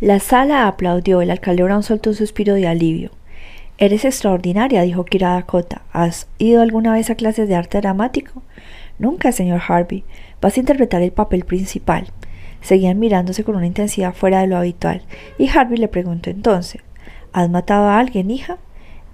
[0.00, 3.10] La sala aplaudió, el alcalde Brown soltó un suspiro de alivio.
[3.76, 5.82] Eres extraordinaria, dijo Kira Dakota.
[5.92, 8.42] ¿Has ido alguna vez a clases de arte dramático?
[8.98, 10.04] Nunca, señor Harvey.
[10.40, 12.06] Vas a interpretar el papel principal.
[12.62, 15.02] Seguían mirándose con una intensidad fuera de lo habitual,
[15.36, 16.80] y Harvey le preguntó entonces
[17.34, 18.56] ¿Has matado a alguien, hija?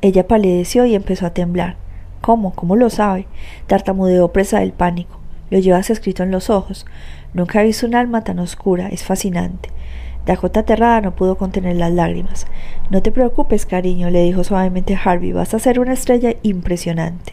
[0.03, 1.75] Ella palideció y empezó a temblar.
[2.21, 2.55] ¿Cómo?
[2.55, 3.27] ¿Cómo lo sabe?
[3.67, 5.19] Tartamudeó presa del pánico.
[5.51, 6.87] Lo llevas escrito en los ojos.
[7.35, 8.87] Nunca he visto un alma tan oscura.
[8.89, 9.71] Es fascinante.
[10.27, 12.49] Dakota aterrada no pudo contener las lágrimas.
[12.91, 15.31] No te preocupes, cariño, le dijo suavemente Harvey.
[15.33, 17.33] Vas a ser una estrella impresionante.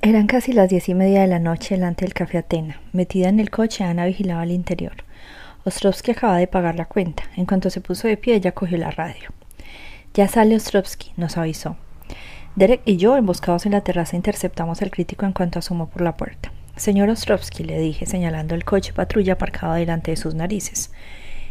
[0.00, 2.80] Eran casi las diez y media de la noche delante del café Atena.
[2.92, 5.04] Metida en el coche, Ana vigilaba al interior.
[5.64, 7.24] Ostrovsky acaba de pagar la cuenta.
[7.36, 9.28] En cuanto se puso de pie, ella cogió la radio.
[10.14, 11.76] Ya sale Ostrovsky, nos avisó.
[12.56, 16.16] Derek y yo, emboscados en la terraza, interceptamos al crítico en cuanto asomó por la
[16.16, 16.50] puerta.
[16.78, 20.92] Señor Ostrovsky, le dije, señalando el coche patrulla aparcado delante de sus narices.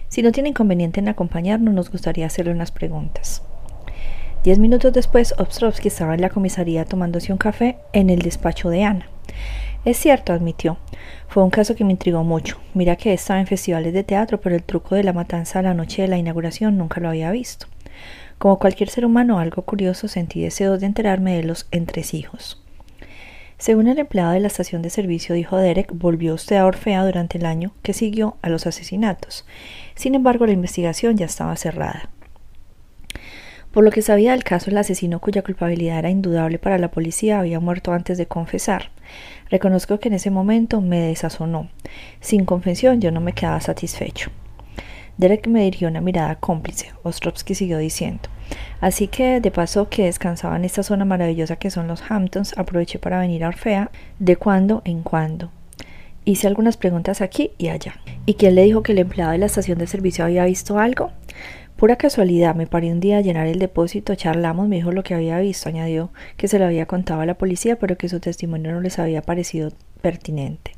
[0.07, 3.43] Si no tiene inconveniente en acompañarnos, nos gustaría hacerle unas preguntas.
[4.45, 8.85] Diez minutos después, Ostrovsky estaba en la comisaría tomándose un café en el despacho de
[8.85, 9.09] Ana.
[9.83, 10.77] Es cierto, admitió.
[11.27, 12.57] Fue un caso que me intrigó mucho.
[12.73, 16.03] Mira que estaba en festivales de teatro, pero el truco de la matanza la noche
[16.03, 17.67] de la inauguración nunca lo había visto.
[18.37, 22.63] Como cualquier ser humano algo curioso, sentí deseos de enterarme de los entresijos.
[23.57, 27.39] Según el empleado de la estación de servicio, dijo Derek, volvió usted a Orfea durante
[27.39, 29.45] el año que siguió a los asesinatos.
[29.95, 32.09] Sin embargo, la investigación ya estaba cerrada.
[33.71, 37.39] Por lo que sabía del caso, el asesino cuya culpabilidad era indudable para la policía
[37.39, 38.91] había muerto antes de confesar.
[39.49, 41.69] Reconozco que en ese momento me desazonó.
[42.19, 44.31] Sin confesión yo no me quedaba satisfecho.
[45.17, 46.91] Derek me dirigió una mirada cómplice.
[47.03, 48.29] Ostrovsky siguió diciendo.
[48.79, 52.99] Así que, de paso que descansaba en esta zona maravillosa que son los Hamptons, aproveché
[52.99, 55.51] para venir a Orfea de cuando en cuando.
[56.23, 57.95] Hice algunas preguntas aquí y allá.
[58.25, 61.11] ¿Y quién le dijo que el empleado de la estación de servicio había visto algo?
[61.77, 65.13] Pura casualidad, me paré un día a llenar el depósito, charlamos, me dijo lo que
[65.13, 68.71] había visto, añadió que se lo había contado a la policía, pero que su testimonio
[68.71, 70.71] no les había parecido pertinente.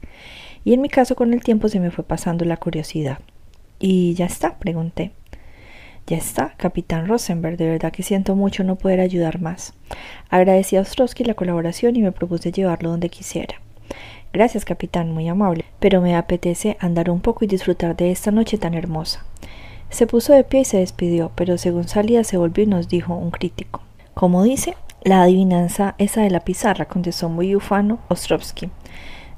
[0.63, 3.19] Y en mi caso con el tiempo se me fue pasando la curiosidad.
[3.79, 4.59] ¿Y ya está?
[4.59, 5.11] pregunté.
[6.05, 9.73] Ya está, capitán Rosenberg, de verdad que siento mucho no poder ayudar más.
[10.29, 13.61] Agradecí a Ostrowski la colaboración y me propuse llevarlo donde quisiera.
[14.33, 18.57] Gracias, capitán, muy amable, pero me apetece andar un poco y disfrutar de esta noche
[18.57, 19.23] tan hermosa.
[19.89, 23.15] Se puso de pie y se despidió, pero según salía se volvió y nos dijo
[23.15, 23.81] un crítico.
[24.13, 28.69] Como dice, la adivinanza esa de la pizarra, contestó muy ufano Ostrovsky.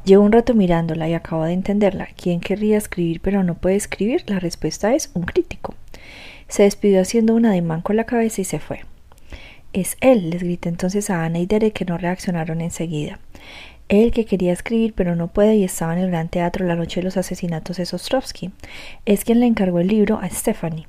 [0.03, 2.07] Llevo un rato mirándola y acabo de entenderla.
[2.15, 4.23] ¿Quién querría escribir pero no puede escribir?
[4.25, 5.75] La respuesta es un crítico.
[6.47, 8.81] Se despidió haciendo un ademán con la cabeza y se fue.
[9.73, 13.19] Es él, les grité entonces a Ana y Derek que no reaccionaron enseguida.
[13.89, 16.99] Él que quería escribir pero no puede y estaba en el Gran Teatro la noche
[16.99, 18.51] de los asesinatos de Ostrovsky.
[19.05, 20.87] Es quien le encargó el libro a Stephanie.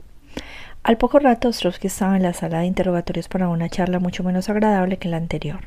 [0.82, 4.48] Al poco rato Ostrovsky estaba en la sala de interrogatorios para una charla mucho menos
[4.48, 5.60] agradable que la anterior.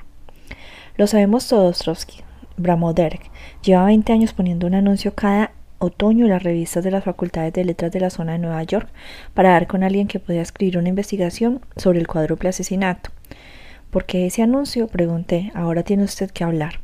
[0.98, 2.22] Lo sabemos todo, Ostrovsky,
[2.58, 3.30] bramó Derek.
[3.64, 7.66] Lleva 20 años poniendo un anuncio cada otoño en las revistas de las facultades de
[7.66, 8.90] letras de la zona de Nueva York
[9.34, 13.10] para dar con alguien que podía escribir una investigación sobre el cuádruple asesinato.
[13.92, 14.88] ¿Por qué ese anuncio?
[14.88, 15.52] pregunté.
[15.54, 16.80] Ahora tiene usted que hablar.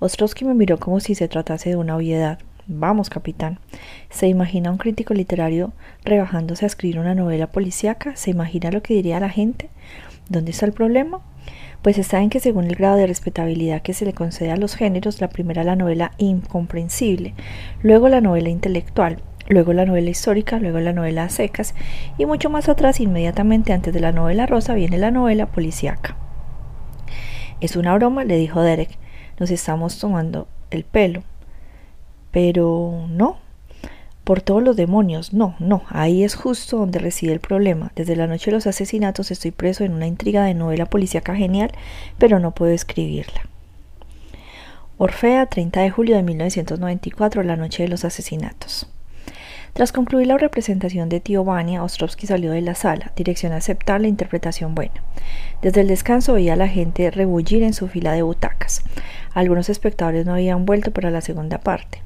[0.00, 2.38] Ostrowski me miró como si se tratase de una obviedad.
[2.66, 3.58] Vamos, capitán.
[4.10, 5.72] ¿Se imagina un crítico literario
[6.04, 8.16] rebajándose a escribir una novela policíaca?
[8.16, 9.68] ¿Se imagina lo que diría la gente?
[10.28, 11.20] ¿Dónde está el problema?
[11.82, 14.76] Pues está en que según el grado de respetabilidad que se le concede a los
[14.76, 17.34] géneros, la primera la novela incomprensible,
[17.82, 21.74] luego la novela intelectual, luego la novela histórica, luego la novela a secas
[22.18, 26.16] y mucho más atrás, inmediatamente antes de la novela rosa, viene la novela policíaca.
[27.60, 28.98] Es una broma, le dijo Derek,
[29.38, 31.22] nos estamos tomando el pelo.
[32.30, 33.38] Pero no,
[34.24, 35.32] por todos los demonios.
[35.32, 37.92] No, no, ahí es justo donde reside el problema.
[37.96, 41.72] Desde la noche de los asesinatos estoy preso en una intriga de novela policíaca genial,
[42.18, 43.42] pero no puedo escribirla.
[44.98, 48.86] Orfea, 30 de julio de 1994, la noche de los asesinatos.
[49.72, 54.02] Tras concluir la representación de Tío Vania, Ostrovsky salió de la sala, dirección a aceptar
[54.02, 55.02] la interpretación buena.
[55.62, 58.84] Desde el descanso veía a la gente rebullir en su fila de butacas.
[59.32, 62.02] Algunos espectadores no habían vuelto para la segunda parte.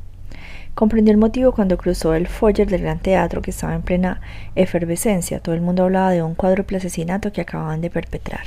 [0.76, 4.20] Comprendió el motivo cuando cruzó el foyer del gran teatro que estaba en plena
[4.56, 5.40] efervescencia.
[5.40, 8.42] Todo el mundo hablaba de un cuádruple asesinato que acababan de perpetrar.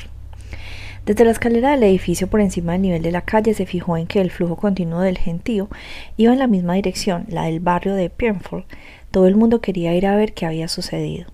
[1.07, 4.05] Desde la escalera del edificio por encima del nivel de la calle se fijó en
[4.05, 5.69] que el flujo continuo del gentío
[6.17, 8.65] iba en la misma dirección, la del barrio de Pienford.
[9.09, 11.25] Todo el mundo quería ir a ver qué había sucedido.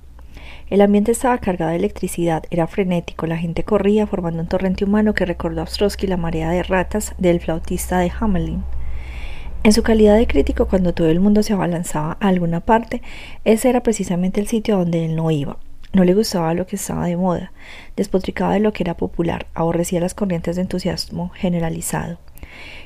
[0.69, 5.13] El ambiente estaba cargado de electricidad, era frenético, la gente corría formando un torrente humano
[5.13, 8.63] que recordó a Ostrowski la marea de ratas del flautista de Hamelin.
[9.65, 13.01] En su calidad de crítico, cuando todo el mundo se abalanzaba a alguna parte,
[13.45, 15.57] ese era precisamente el sitio donde él no iba.
[15.91, 17.51] No le gustaba lo que estaba de moda,
[17.95, 22.19] despotricaba de lo que era popular, aborrecía las corrientes de entusiasmo generalizado.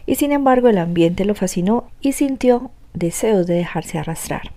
[0.06, 4.54] Y sin embargo el ambiente lo fascinó y sintió deseos de dejarse arrastrar.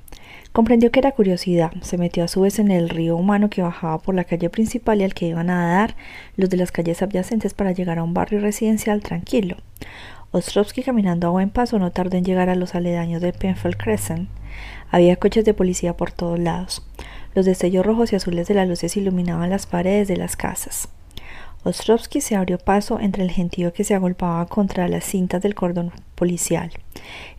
[0.52, 3.98] Comprendió que era curiosidad, se metió a su vez en el río humano que bajaba
[3.98, 5.96] por la calle principal y al que iban a dar
[6.36, 9.56] los de las calles adyacentes para llegar a un barrio residencial tranquilo.
[10.34, 14.31] Ostrovsky, caminando a buen paso, no tardó en llegar a los aledaños de Penfield Crescent.
[14.90, 16.82] Había coches de policía por todos lados.
[17.34, 20.88] Los destellos rojos y azules de las luces iluminaban las paredes de las casas.
[21.64, 25.93] Ostrovsky se abrió paso entre el gentío que se agolpaba contra las cintas del cordón
[26.14, 26.70] policial.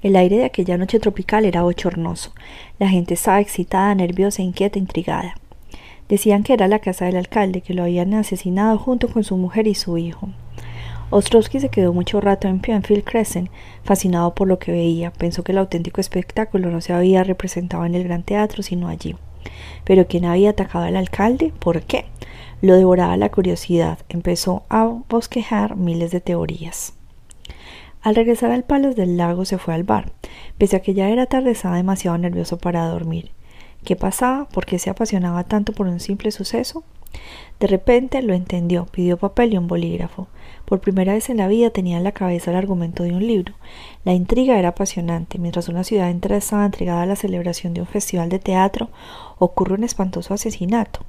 [0.03, 2.31] El aire de aquella noche tropical era bochornoso.
[2.77, 5.33] La gente estaba excitada, nerviosa, inquieta, intrigada.
[6.09, 9.65] Decían que era la casa del alcalde, que lo habían asesinado junto con su mujer
[9.65, 10.29] y su hijo.
[11.13, 13.51] Ostrowski se quedó mucho rato en Penfield Crescent,
[13.83, 15.11] fascinado por lo que veía.
[15.11, 19.15] Pensó que el auténtico espectáculo no se había representado en el gran teatro, sino allí.
[19.83, 21.53] Pero ¿quién había atacado al alcalde?
[21.59, 22.05] ¿Por qué?
[22.61, 23.99] Lo devoraba la curiosidad.
[24.09, 26.95] Empezó a bosquejar miles de teorías.
[28.01, 30.13] Al regresar al Palos del Lago se fue al bar.
[30.57, 33.29] Pese a que ya era tarde, estaba demasiado nervioso para dormir.
[33.85, 34.45] ¿Qué pasaba?
[34.49, 36.83] ¿Por qué se apasionaba tanto por un simple suceso?
[37.59, 40.27] De repente lo entendió, pidió papel y un bolígrafo.
[40.73, 43.53] Por primera vez en la vida tenía en la cabeza el argumento de un libro.
[44.05, 45.37] La intriga era apasionante.
[45.37, 48.89] Mientras una ciudad entera estaba entregada a la celebración de un festival de teatro,
[49.37, 51.01] ocurre un espantoso asesinato.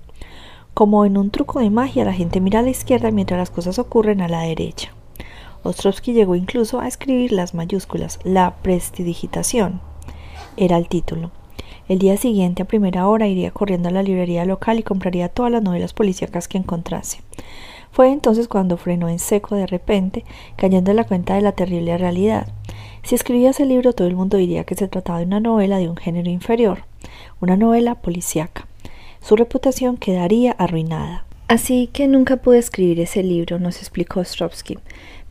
[0.75, 3.79] Como en un truco de magia, la gente mira a la izquierda mientras las cosas
[3.79, 4.93] ocurren a la derecha.
[5.63, 8.19] Ostrovsky llegó incluso a escribir las mayúsculas.
[8.23, 9.81] La prestidigitación
[10.59, 11.31] era el título.
[11.89, 15.51] El día siguiente, a primera hora, iría corriendo a la librería local y compraría todas
[15.51, 17.23] las novelas policíacas que encontrase.
[17.95, 20.25] Fue entonces cuando frenó en seco de repente,
[20.57, 22.49] cayendo en la cuenta de la terrible realidad.
[23.05, 25.89] Si escribía ese libro, todo el mundo diría que se trataba de una novela de
[25.89, 26.87] un género inferior,
[27.41, 28.67] una novela policíaca.
[29.21, 31.25] Su reputación quedaría arruinada.
[31.47, 34.77] Así que nunca pude escribir ese libro, nos explicó Ostrovsky.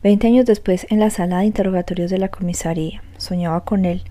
[0.02, 4.04] Veinte años después, en la sala de interrogatorios de la comisaría, soñaba con él.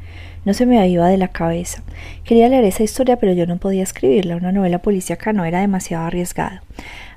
[0.46, 1.82] No se me iba de la cabeza.
[2.24, 4.36] Quería leer esa historia, pero yo no podía escribirla.
[4.36, 6.62] Una novela policíaca no era demasiado arriesgada.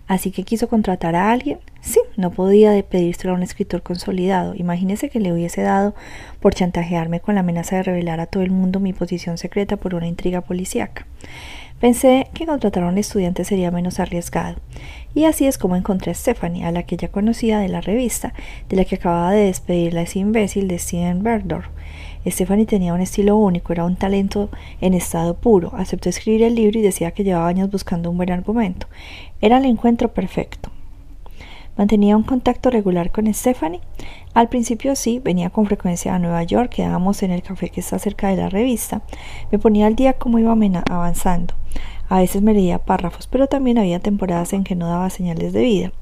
[0.07, 1.59] Así que quiso contratar a alguien.
[1.81, 4.55] Sí, no podía pedírselo a un escritor consolidado.
[4.55, 5.95] Imagínese que le hubiese dado
[6.41, 9.95] por chantajearme con la amenaza de revelar a todo el mundo mi posición secreta por
[9.95, 11.07] una intriga policíaca.
[11.81, 14.57] Pensé que contratar a un estudiante sería menos arriesgado.
[15.15, 18.33] Y así es como encontré a Stephanie, a la que ya conocía de la revista,
[18.71, 21.65] de la que acababa de despedirla ese imbécil de Steven Berdor.
[22.27, 24.49] Stephanie tenía un estilo único, era un talento
[24.81, 25.73] en estado puro.
[25.77, 28.89] Aceptó escribir el libro y decía que llevaba años buscando un buen argumento.
[29.41, 30.71] Era el encuentro perfecto.
[31.77, 33.81] Mantenía un contacto regular con Stephanie.
[34.33, 37.99] Al principio sí, venía con frecuencia a Nueva York, quedábamos en el café que está
[37.99, 39.03] cerca de la revista.
[39.51, 41.55] Me ponía al día cómo iba avanzando.
[42.09, 45.63] A veces me leía párrafos, pero también había temporadas en que no daba señales de
[45.63, 45.93] vida,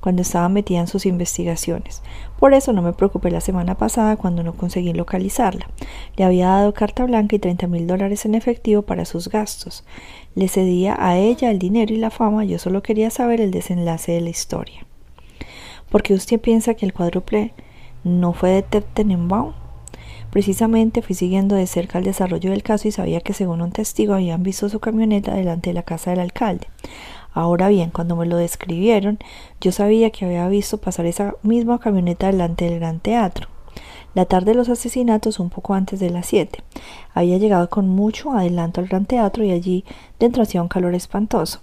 [0.00, 2.02] cuando estaba metida en sus investigaciones.
[2.38, 5.68] Por eso no me preocupé la semana pasada cuando no conseguí localizarla.
[6.16, 9.84] Le había dado carta blanca y treinta mil dólares en efectivo para sus gastos.
[10.34, 14.12] Le cedía a ella el dinero y la fama, yo solo quería saber el desenlace
[14.12, 14.86] de la historia.
[15.90, 17.52] Porque usted piensa que el cuádruple
[18.04, 19.52] no fue de Tettenbaum?
[20.30, 24.14] Precisamente fui siguiendo de cerca el desarrollo del caso y sabía que según un testigo
[24.14, 26.68] habían visto su camioneta delante de la casa del alcalde.
[27.32, 29.18] Ahora bien, cuando me lo describieron,
[29.60, 33.48] yo sabía que había visto pasar esa misma camioneta delante del gran teatro.
[34.12, 36.64] La tarde de los asesinatos, un poco antes de las siete.
[37.14, 39.84] Había llegado con mucho adelanto al gran teatro y allí
[40.18, 41.60] dentro hacía un calor espantoso.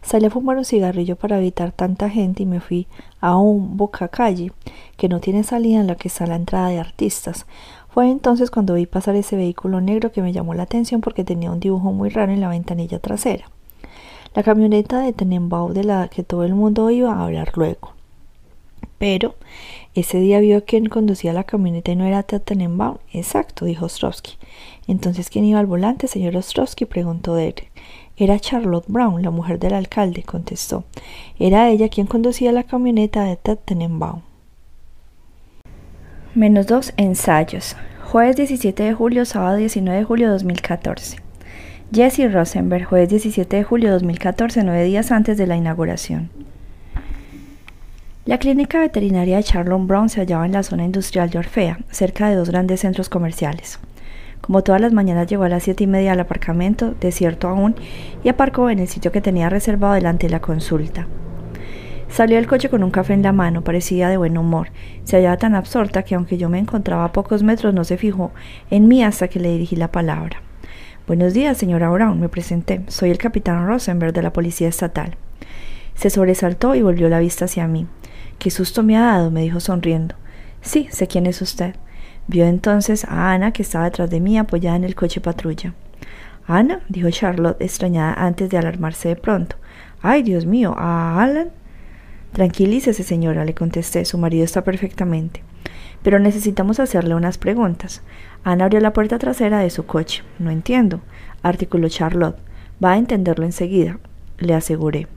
[0.00, 2.86] Salí a fumar un cigarrillo para evitar tanta gente y me fui
[3.20, 4.50] a un boca calle
[4.96, 7.44] que no tiene salida en la que está la entrada de artistas.
[7.90, 11.50] Fue entonces cuando vi pasar ese vehículo negro que me llamó la atención porque tenía
[11.50, 13.50] un dibujo muy raro en la ventanilla trasera.
[14.34, 17.92] La camioneta de Tenenbaum de la que todo el mundo iba a hablar luego.
[18.98, 19.34] Pero
[19.94, 22.98] ese día vio a quien conducía la camioneta y no era Tenenbaum.
[23.12, 24.36] Exacto, dijo Ostrowski.
[24.86, 26.84] Entonces, ¿quién iba al volante, señor Ostrowski?
[26.84, 27.70] preguntó Derek.
[28.16, 30.84] Era Charlotte Brown, la mujer del alcalde, contestó.
[31.38, 34.20] Era ella quien conducía la camioneta de Tenenbaum.
[36.34, 37.76] Menos dos ensayos.
[38.04, 41.16] Jueves 17 de julio, sábado 19 de julio de 2014.
[41.92, 46.30] Jesse Rosenberg, jueves 17 de julio de 2014, nueve días antes de la inauguración.
[48.26, 52.28] La clínica veterinaria de Charlotte Brown se hallaba en la zona industrial de Orfea, cerca
[52.28, 53.78] de dos grandes centros comerciales.
[54.42, 57.76] Como todas las mañanas llegó a las siete y media al aparcamiento, desierto aún,
[58.22, 61.06] y aparcó en el sitio que tenía reservado delante de la consulta.
[62.10, 64.68] Salió del coche con un café en la mano, parecía de buen humor.
[65.04, 68.32] Se hallaba tan absorta que aunque yo me encontraba a pocos metros no se fijó
[68.70, 70.42] en mí hasta que le dirigí la palabra.
[71.06, 72.82] Buenos días, señora Brown, me presenté.
[72.88, 75.16] Soy el capitán Rosenberg de la Policía Estatal.
[75.94, 77.86] Se sobresaltó y volvió la vista hacia mí.
[78.40, 80.14] Qué susto me ha dado, me dijo sonriendo.
[80.62, 81.74] Sí, sé quién es usted.
[82.26, 85.74] Vio entonces a Ana, que estaba detrás de mí, apoyada en el coche patrulla.
[86.46, 89.56] Ana, dijo Charlotte, extrañada antes de alarmarse de pronto.
[90.00, 91.50] Ay, Dios mío, ¿a Alan?
[92.32, 94.06] Tranquilícese, señora, le contesté.
[94.06, 95.42] Su marido está perfectamente.
[96.02, 98.00] Pero necesitamos hacerle unas preguntas.
[98.42, 100.22] Ana abrió la puerta trasera de su coche.
[100.38, 101.02] No entiendo,
[101.42, 102.38] articuló Charlotte.
[102.82, 103.98] Va a entenderlo enseguida,
[104.38, 105.08] le aseguré.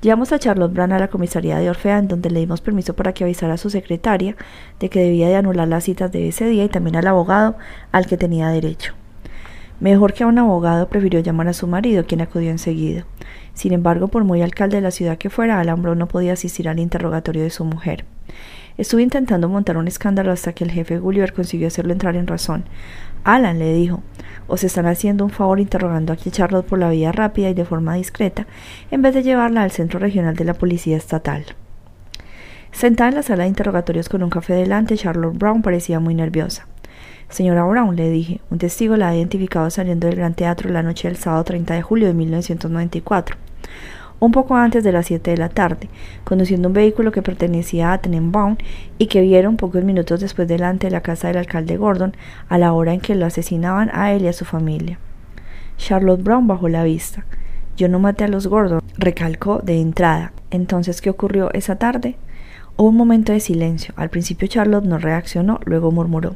[0.00, 3.12] Llevamos a Charlotte Brown a la comisaría de Orfea, en donde le dimos permiso para
[3.12, 4.36] que avisara a su secretaria
[4.78, 7.56] de que debía de anular las citas de ese día y también al abogado
[7.90, 8.94] al que tenía derecho.
[9.80, 13.06] Mejor que a un abogado, prefirió llamar a su marido, quien acudió enseguida.
[13.54, 16.68] Sin embargo, por muy alcalde de la ciudad que fuera, Alan Brown no podía asistir
[16.68, 18.04] al interrogatorio de su mujer.
[18.76, 22.64] Estuve intentando montar un escándalo hasta que el jefe Gulliver consiguió hacerlo entrar en razón.
[23.28, 24.02] Alan le dijo,
[24.46, 27.66] os están haciendo un favor interrogando aquí a Charlotte por la vía rápida y de
[27.66, 28.46] forma discreta,
[28.90, 31.44] en vez de llevarla al centro regional de la policía estatal.
[32.72, 36.68] Sentada en la sala de interrogatorios con un café delante, Charlotte Brown parecía muy nerviosa.
[37.28, 41.08] Señora Brown, le dije, un testigo la ha identificado saliendo del Gran Teatro la noche
[41.08, 43.47] del sábado 30 de julio de 1994
[44.20, 45.88] un poco antes de las 7 de la tarde,
[46.24, 48.56] conduciendo un vehículo que pertenecía a Tenenbaum
[48.98, 52.14] y que vieron pocos minutos después delante de la casa del alcalde Gordon
[52.48, 54.98] a la hora en que lo asesinaban a él y a su familia.
[55.76, 57.24] Charlotte Brown bajó la vista.
[57.76, 60.32] Yo no maté a los Gordon, recalcó de entrada.
[60.50, 62.16] Entonces, ¿qué ocurrió esa tarde?
[62.76, 63.94] Hubo un momento de silencio.
[63.96, 66.34] Al principio Charlotte no reaccionó, luego murmuró.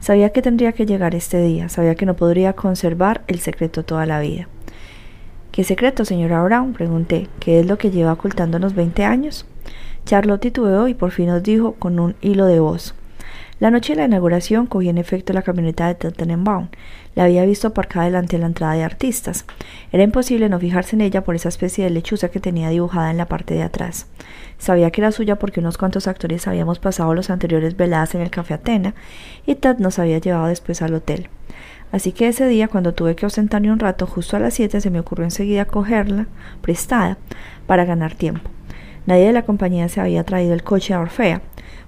[0.00, 4.04] Sabía que tendría que llegar este día, sabía que no podría conservar el secreto toda
[4.04, 4.48] la vida.
[5.54, 6.72] ¿Qué secreto, señora Brown?
[6.72, 7.28] pregunté.
[7.38, 9.46] ¿Qué es lo que lleva ocultándonos veinte años?
[10.04, 12.96] Charlotte titubeó y por fin nos dijo con un hilo de voz.
[13.60, 16.70] La noche de la inauguración cogí en efecto la camioneta de Tottenham.
[17.14, 19.44] La había visto aparcada delante de la entrada de artistas.
[19.92, 23.16] Era imposible no fijarse en ella por esa especie de lechuza que tenía dibujada en
[23.16, 24.08] la parte de atrás.
[24.58, 28.30] Sabía que era suya porque unos cuantos actores habíamos pasado los anteriores veladas en el
[28.30, 28.96] Café Atena
[29.46, 31.28] y Tad nos había llevado después al hotel.
[31.94, 34.90] Así que ese día, cuando tuve que ausentarme un rato, justo a las 7, se
[34.90, 36.26] me ocurrió enseguida cogerla
[36.60, 37.18] prestada
[37.68, 38.50] para ganar tiempo.
[39.06, 41.40] Nadie de la compañía se había traído el coche a Orfea.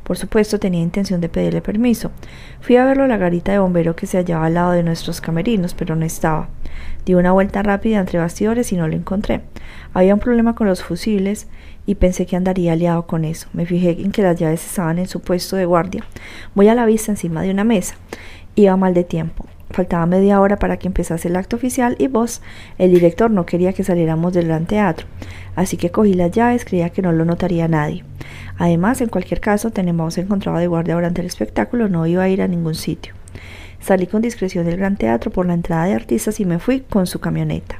[0.04, 2.12] Por supuesto, tenía intención de pedirle permiso.
[2.60, 5.20] Fui a verlo a la garita de bombero que se hallaba al lado de nuestros
[5.20, 6.50] camerinos, pero no estaba.
[7.04, 9.40] Di una vuelta rápida entre bastidores y no lo encontré.
[9.92, 11.48] Había un problema con los fusibles
[11.84, 13.48] y pensé que andaría aliado con eso.
[13.52, 16.04] Me fijé en que las llaves estaban en su puesto de guardia,
[16.54, 17.96] muy a la vista encima de una mesa.
[18.54, 19.46] Iba mal de tiempo.
[19.76, 22.40] Faltaba media hora para que empezase el acto oficial y vos,
[22.78, 25.06] el director, no quería que saliéramos del gran teatro,
[25.54, 28.02] así que cogí las llaves, creía que no lo notaría nadie.
[28.56, 32.40] Además, en cualquier caso, tenemos encontrado de guardia durante el espectáculo, no iba a ir
[32.40, 33.12] a ningún sitio.
[33.78, 37.06] Salí con discreción del gran teatro por la entrada de artistas y me fui con
[37.06, 37.78] su camioneta.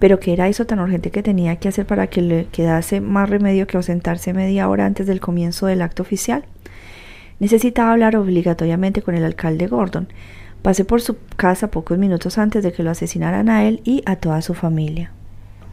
[0.00, 3.30] Pero ¿qué era eso tan urgente que tenía que hacer para que le quedase más
[3.30, 6.42] remedio que ausentarse media hora antes del comienzo del acto oficial?
[7.38, 10.08] Necesitaba hablar obligatoriamente con el alcalde Gordon,
[10.68, 14.16] Pasé por su casa pocos minutos antes de que lo asesinaran a él y a
[14.16, 15.12] toda su familia.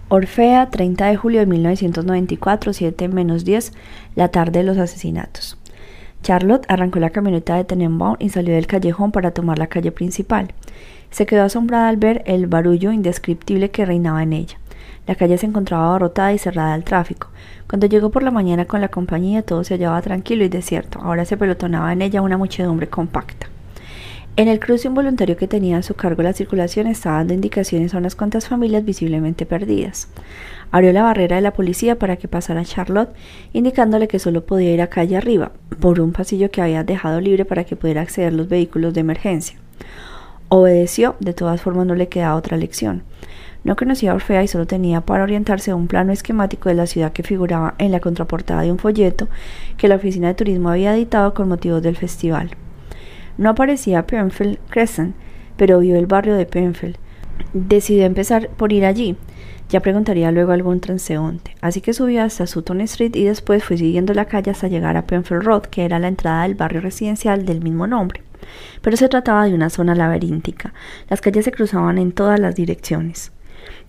[0.08, 3.74] Orfea, 30 de julio de 1994, 7 menos 10,
[4.16, 5.58] la tarde de los asesinatos.
[6.24, 10.54] Charlotte arrancó la camioneta de Tenenbaum y salió del callejón para tomar la calle principal.
[11.12, 14.60] Se quedó asombrada al ver el barullo indescriptible que reinaba en ella.
[15.08, 17.28] La calle se encontraba abarrotada y cerrada al tráfico.
[17.68, 21.02] Cuando llegó por la mañana con la compañía todo se hallaba tranquilo y desierto.
[21.02, 23.48] Ahora se pelotonaba en ella una muchedumbre compacta.
[24.38, 28.00] En el cruce involuntario que tenía a su cargo la circulación estaba dando indicaciones a
[28.00, 30.10] unas cuantas familias visiblemente perdidas.
[30.72, 33.16] Abrió la barrera de la policía para que pasara Charlotte,
[33.54, 37.46] indicándole que solo podía ir a calle arriba, por un pasillo que había dejado libre
[37.46, 39.58] para que pudiera acceder los vehículos de emergencia.
[40.50, 43.04] Obedeció, de todas formas no le quedaba otra lección.
[43.64, 47.14] No conocía a Orfea y solo tenía para orientarse un plano esquemático de la ciudad
[47.14, 49.30] que figuraba en la contraportada de un folleto
[49.78, 52.52] que la oficina de turismo había editado con motivo del festival.
[53.38, 55.16] No aparecía Penfield Crescent,
[55.58, 56.98] pero vio el barrio de Penfield.
[57.54, 59.18] Decidió empezar por ir allí.
[59.70, 61.56] Ya preguntaría luego a algún transeúnte.
[61.60, 65.08] Así que subió hasta Sutton Street y después fue siguiendo la calle hasta llegar a
[65.08, 68.22] Penfield Road, que era la entrada del barrio residencial del mismo nombre.
[68.82, 70.74] Pero se trataba de una zona laberíntica.
[71.10, 73.32] Las calles se cruzaban en todas las direcciones.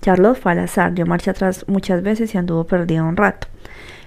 [0.01, 3.49] Charlotte fue al azar, dio marcha atrás muchas veces y anduvo perdido un rato.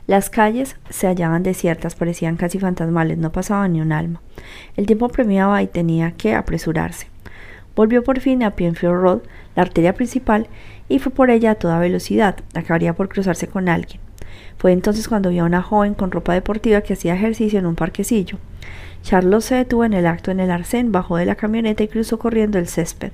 [0.10, 4.24] Las calles se hallaban desiertas, parecían casi fantasmales, no pasaba ni un alma.
[4.76, 7.06] El tiempo premiaba y tenía que apresurarse.
[7.76, 9.20] Volvió por fin a Pienfield Road,
[9.56, 10.48] la arteria principal,
[10.88, 12.38] y fue por ella a toda velocidad.
[12.56, 14.02] Acabaría por cruzarse con alguien.
[14.58, 17.76] Fue entonces cuando vio a una joven con ropa deportiva que hacía ejercicio en un
[17.76, 18.40] parquecillo.
[19.04, 22.18] Charlotte se detuvo en el acto en el arcén, bajó de la camioneta y cruzó
[22.18, 23.12] corriendo el césped.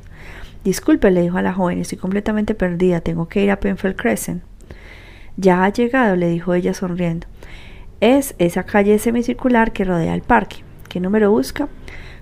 [0.64, 4.44] Disculpe, le dijo a la joven, estoy completamente perdida, tengo que ir a Penfield Crescent.
[5.38, 7.28] Ya ha llegado, le dijo ella sonriendo.
[8.00, 10.58] Es esa calle semicircular que rodea el parque.
[10.90, 11.68] ¿Qué número busca?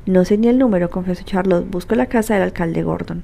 [0.05, 1.70] No sé ni el número, confesó Charlotte.
[1.70, 3.24] Busco la casa del alcalde Gordon.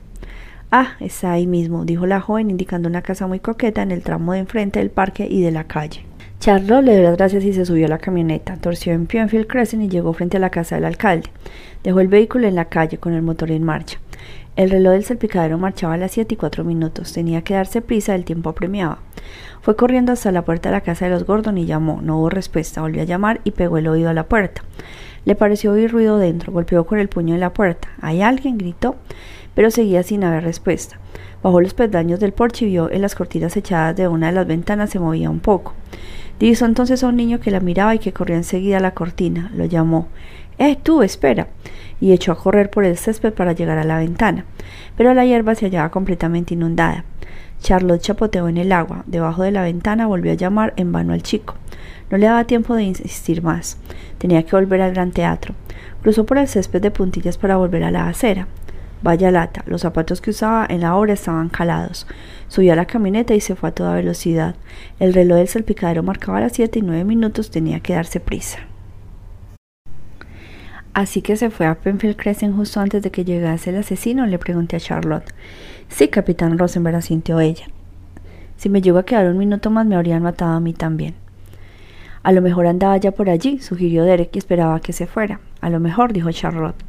[0.72, 4.34] Ah, está ahí mismo, dijo la joven, indicando una casa muy coqueta en el tramo
[4.34, 6.06] de enfrente del parque y de la calle.
[6.40, 9.84] Charlotte le dio las gracias y se subió a la camioneta, torció en Penfield Crescent
[9.84, 11.30] y llegó frente a la casa del alcalde.
[11.84, 14.00] Dejó el vehículo en la calle con el motor en marcha.
[14.56, 17.14] El reloj del salpicadero marchaba a las siete y cuatro minutos.
[17.14, 19.00] Tenía que darse prisa, el tiempo apremiaba.
[19.62, 22.02] Fue corriendo hasta la puerta de la casa de los Gordon y llamó.
[22.02, 22.82] No hubo respuesta.
[22.82, 24.64] Volvió a llamar y pegó el oído a la puerta.
[25.26, 26.52] Le pareció oír ruido dentro.
[26.52, 27.90] Golpeó con el puño en la puerta.
[28.02, 28.58] ¿Hay alguien?
[28.58, 28.96] gritó,
[29.54, 31.00] pero seguía sin haber respuesta.
[31.42, 34.48] Bajó los peldaños del porche y vio en las cortinas echadas de una de las
[34.48, 35.74] ventanas se movía un poco.
[36.40, 39.52] Divisó entonces a un niño que la miraba y que corría enseguida a la cortina.
[39.56, 40.08] Lo llamó.
[40.60, 41.48] ¡Eh, tú, espera!
[42.02, 44.46] y echó a correr por el césped para llegar a la ventana.
[44.98, 47.04] Pero la hierba se hallaba completamente inundada.
[47.62, 49.04] Charlotte chapoteó en el agua.
[49.06, 51.56] Debajo de la ventana volvió a llamar en vano al chico.
[52.10, 53.78] No le daba tiempo de insistir más.
[54.18, 55.56] Tenía que volver al gran teatro.
[56.02, 58.48] Cruzó por el césped de puntillas para volver a la acera.
[59.02, 62.06] Vaya lata, los zapatos que usaba en la obra estaban calados.
[62.50, 64.56] Subió a la camioneta y se fue a toda velocidad.
[65.00, 68.60] El reloj del salpicadero marcaba las siete y nueve minutos, tenía que darse prisa.
[71.00, 74.38] Así que se fue a Penfield Crescent justo antes de que llegase el asesino, le
[74.38, 75.34] pregunté a Charlotte.
[75.88, 77.68] Sí, capitán Rosenberg, asintió ella.
[78.58, 81.16] Si me llego a quedar un minuto más me habrían matado a mí también.
[82.22, 85.40] A lo mejor andaba ya por allí, sugirió Derek y esperaba que se fuera.
[85.62, 86.84] A lo mejor, dijo Charlotte.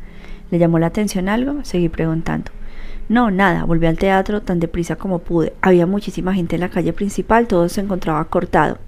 [0.50, 1.60] ¿Le llamó la atención algo?
[1.62, 2.50] Seguí preguntando.
[3.08, 5.52] No, nada, volví al teatro tan deprisa como pude.
[5.62, 8.78] Había muchísima gente en la calle principal, todo se encontraba cortado.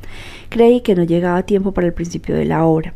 [0.48, 2.94] Creí que no llegaba a tiempo para el principio de la obra.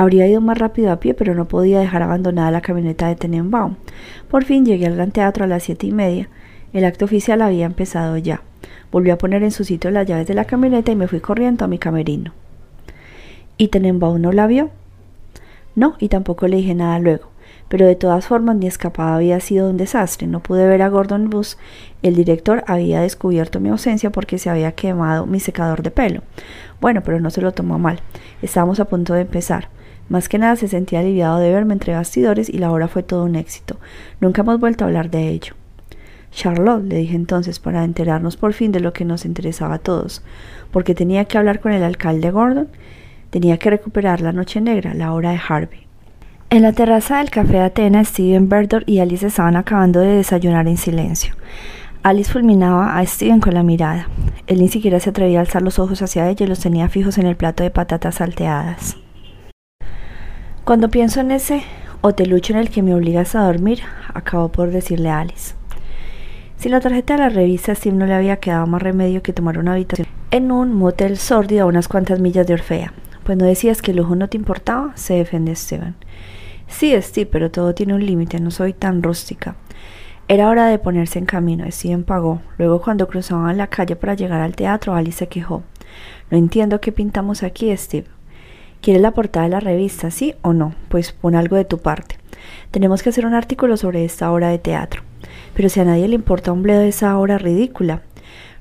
[0.00, 3.74] Habría ido más rápido a pie, pero no podía dejar abandonada la camioneta de Tenenbaum.
[4.30, 6.28] Por fin llegué al gran teatro a las siete y media.
[6.72, 8.42] El acto oficial había empezado ya.
[8.92, 11.64] Volví a poner en su sitio las llaves de la camioneta y me fui corriendo
[11.64, 12.32] a mi camerino.
[13.56, 14.70] ¿Y Tenenbaum no la vio?
[15.74, 17.30] No, y tampoco le dije nada luego.
[17.68, 20.28] Pero de todas formas mi escapada había sido un desastre.
[20.28, 21.58] No pude ver a Gordon Bus.
[22.04, 26.22] El director había descubierto mi ausencia porque se había quemado mi secador de pelo.
[26.80, 27.98] Bueno, pero no se lo tomó mal.
[28.42, 29.76] Estábamos a punto de empezar.
[30.08, 33.24] Más que nada se sentía aliviado de verme entre bastidores y la hora fue todo
[33.24, 33.76] un éxito.
[34.20, 35.54] Nunca hemos vuelto a hablar de ello.
[36.30, 40.22] Charlotte, le dije entonces, para enterarnos por fin de lo que nos interesaba a todos,
[40.70, 42.68] porque tenía que hablar con el alcalde Gordon,
[43.30, 45.86] tenía que recuperar la noche negra, la hora de Harvey.
[46.50, 50.78] En la terraza del café Atena, Steven Berdor y Alice estaban acabando de desayunar en
[50.78, 51.34] silencio.
[52.02, 54.08] Alice fulminaba a Steven con la mirada.
[54.46, 57.18] Él ni siquiera se atrevía a alzar los ojos hacia ella y los tenía fijos
[57.18, 58.96] en el plato de patatas salteadas.
[60.68, 61.62] Cuando pienso en ese
[62.02, 63.80] hotelucho en el que me obligas a dormir,
[64.12, 65.54] acabó por decirle a Alice.
[66.58, 69.56] Si la tarjeta de la revista Steve no le había quedado más remedio que tomar
[69.56, 72.92] una habitación en un motel sórdido a unas cuantas millas de Orfea.
[73.24, 75.94] Pues no decías que el lujo no te importaba, se defiende Steven.
[76.66, 79.56] Sí, Steve, pero todo tiene un límite, no soy tan rústica.
[80.28, 81.64] Era hora de ponerse en camino.
[81.70, 82.42] Steven pagó.
[82.58, 85.62] Luego, cuando cruzaban la calle para llegar al teatro, Alice se quejó.
[86.30, 88.17] No entiendo qué pintamos aquí, Steve.
[88.80, 90.74] ¿Quieres la portada de la revista, sí o no?
[90.88, 92.16] Pues pon algo de tu parte.
[92.70, 95.02] Tenemos que hacer un artículo sobre esta obra de teatro.
[95.54, 98.02] Pero si a nadie le importa un bledo de esa obra ridícula,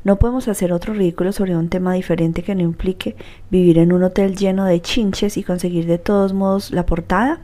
[0.04, 3.16] no podemos hacer otro ridículo sobre un tema diferente que no implique
[3.52, 7.40] vivir en un hotel lleno de chinches y conseguir de todos modos la portada.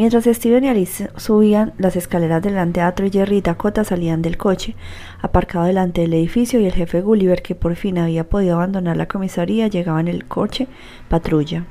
[0.00, 4.38] Mientras Steven y Alice subían las escaleras del anteatro y Jerry y Dakota salían del
[4.38, 4.74] coche,
[5.20, 9.08] aparcado delante del edificio, y el jefe Gulliver, que por fin había podido abandonar la
[9.08, 10.68] comisaría, llegaba en el coche
[11.10, 11.66] patrulla.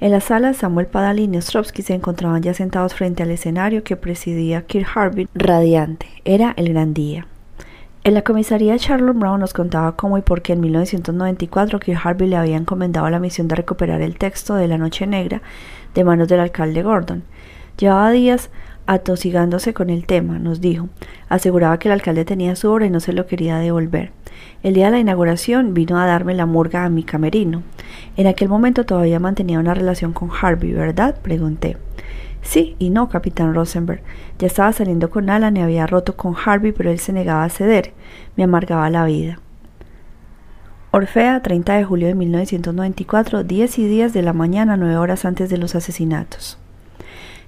[0.00, 3.96] En la sala, Samuel Padalín y Ostrovsky se encontraban ya sentados frente al escenario que
[3.96, 6.08] presidía Kirk Harvey, radiante.
[6.26, 7.26] Era el gran día.
[8.02, 12.28] En la comisaría, Charlotte Brown nos contaba cómo y por qué en 1994 Kirk Harvey
[12.28, 15.40] le había encomendado la misión de recuperar el texto de La Noche Negra
[15.94, 17.22] de manos del alcalde Gordon.
[17.78, 18.50] Llevaba días
[18.86, 20.88] atosigándose con el tema, nos dijo.
[21.28, 24.12] Aseguraba que el alcalde tenía su obra y no se lo quería devolver.
[24.62, 27.62] El día de la inauguración vino a darme la murga a mi camerino.
[28.16, 31.16] En aquel momento todavía mantenía una relación con Harvey, ¿verdad?
[31.22, 31.76] pregunté.
[32.42, 34.02] Sí y no, capitán Rosenberg.
[34.38, 37.50] Ya estaba saliendo con Alan y había roto con Harvey, pero él se negaba a
[37.50, 37.92] ceder.
[38.36, 39.38] Me amargaba la vida.
[40.92, 45.48] Orfea, 30 de julio de 1994, 10 y 10 de la mañana, nueve horas antes
[45.48, 46.58] de los asesinatos.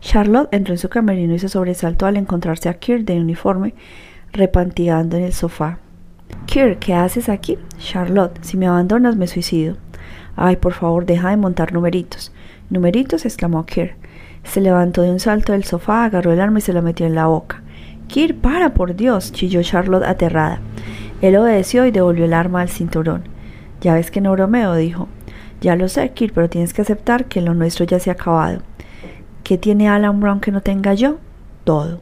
[0.00, 3.74] Charlotte entró en su camerino y se sobresaltó al encontrarse a Kirk de uniforme
[4.32, 5.78] repantigando en el sofá.
[6.46, 7.58] Kir, ¿qué haces aquí?
[7.78, 9.76] Charlotte, si me abandonas me suicido.
[10.36, 12.32] Ay, por favor, deja de montar numeritos.
[12.70, 13.24] ¿Numeritos?
[13.24, 13.96] exclamó Kir.
[14.44, 17.16] Se levantó de un salto del sofá, agarró el arma y se la metió en
[17.16, 17.60] la boca.
[18.06, 20.60] Kir, para, por Dios, chilló Charlotte aterrada.
[21.20, 23.31] Él obedeció y devolvió el arma al cinturón.
[23.82, 25.08] Ya ves que no bromeo, dijo.
[25.60, 28.62] Ya lo sé, Kir, pero tienes que aceptar que lo nuestro ya se ha acabado.
[29.42, 31.18] ¿Qué tiene Alan Brown que no tenga yo?
[31.64, 32.00] Todo.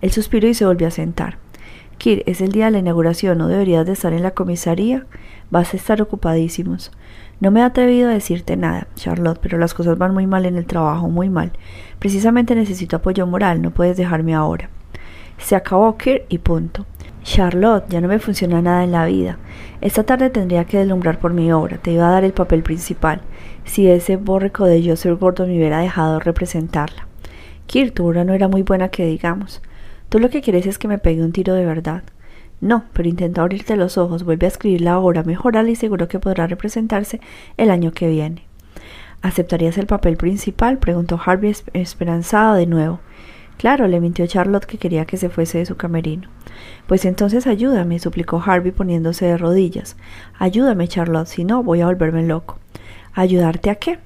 [0.00, 1.38] Él suspiró y se volvió a sentar.
[1.98, 5.06] Kir, es el día de la inauguración, ¿no deberías de estar en la comisaría?
[5.50, 6.90] Vas a estar ocupadísimos.
[7.38, 10.56] No me he atrevido a decirte nada, Charlotte, pero las cosas van muy mal en
[10.56, 11.52] el trabajo, muy mal.
[11.98, 14.70] Precisamente necesito apoyo moral, no puedes dejarme ahora.
[15.38, 16.86] Se acabó Kir y punto.
[17.24, 19.38] Charlotte, ya no me funciona nada en la vida.
[19.80, 23.22] Esta tarde tendría que deslumbrar por mi obra, te iba a dar el papel principal,
[23.64, 27.08] si ese borreco de Joseph Gordon me hubiera dejado representarla.
[27.66, 29.62] Kir, tu obra no era muy buena que digamos.
[30.10, 32.02] Tú lo que quieres es que me pegue un tiro de verdad.
[32.60, 36.46] No, pero intenta abrirte los ojos, vuelve a escribirla ahora, mejorala y seguro que podrá
[36.46, 37.20] representarse
[37.56, 38.44] el año que viene.
[39.22, 40.76] ¿Aceptarías el papel principal?
[40.76, 43.00] preguntó Harvey esperanzado de nuevo.
[43.58, 46.28] Claro, le mintió Charlotte que quería que se fuese de su camerino.
[46.86, 49.96] Pues entonces ayúdame, suplicó Harvey poniéndose de rodillas.
[50.38, 52.58] Ayúdame, Charlotte, si no voy a volverme loco.
[53.14, 53.98] ¿Ayudarte a qué?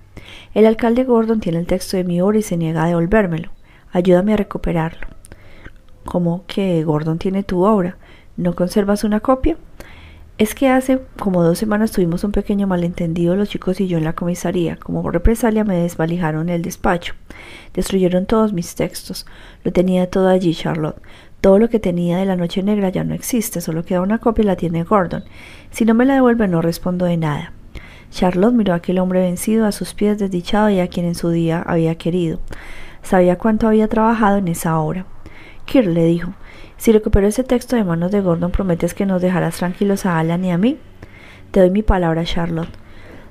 [0.54, 3.50] El alcalde Gordon tiene el texto de mi obra y se niega a devolvérmelo.
[3.92, 5.08] Ayúdame a recuperarlo.
[6.04, 7.96] ¿Cómo que Gordon tiene tu obra?
[8.37, 9.56] ¿No conservas una copia?
[10.38, 14.05] Es que hace como dos semanas tuvimos un pequeño malentendido los chicos y yo en
[14.05, 14.77] la comisaría.
[14.77, 17.14] Como represalia me desvalijaron el despacho.
[17.74, 19.27] Destruyeron todos mis textos.
[19.64, 21.03] Lo tenía todo allí, Charlotte.
[21.40, 24.42] Todo lo que tenía de la noche negra ya no existe, solo queda una copia
[24.42, 25.24] y la tiene Gordon.
[25.72, 27.53] Si no me la devuelve no respondo de nada.
[28.12, 31.31] Charlotte miró a aquel hombre vencido a sus pies desdichado y a quien en su
[31.31, 32.38] día había querido.
[33.03, 35.05] Sabía cuánto había trabajado en esa obra.
[35.64, 36.33] Kir le dijo
[36.78, 40.44] si recupero ese texto de manos de Gordon, ¿prometes que nos dejarás tranquilos a Alan
[40.44, 40.78] y a mí?
[41.50, 42.70] Te doy mi palabra, Charlotte.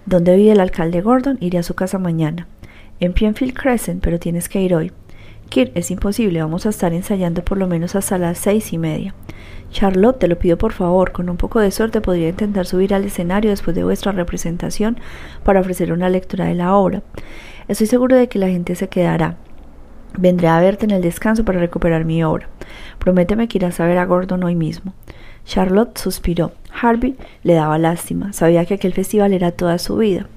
[0.05, 1.37] ¿Dónde vive el alcalde Gordon?
[1.39, 2.47] Iré a su casa mañana.
[2.99, 4.91] En Pienfield Crescent, pero tienes que ir hoy.
[5.49, 9.15] Kir, es imposible, vamos a estar ensayando por lo menos hasta las seis y media.
[9.71, 13.05] Charlotte, te lo pido por favor, con un poco de suerte podría intentar subir al
[13.05, 14.97] escenario después de vuestra representación
[15.43, 17.01] para ofrecer una lectura de la obra.
[17.67, 19.37] Estoy seguro de que la gente se quedará.
[20.17, 22.49] Vendré a verte en el descanso para recuperar mi obra.
[22.99, 24.93] Prométeme que irás a ver a Gordon hoy mismo.
[25.45, 26.51] Charlotte suspiró.
[26.81, 28.33] Harvey le daba lástima.
[28.33, 30.27] Sabía que aquel festival era toda su vida.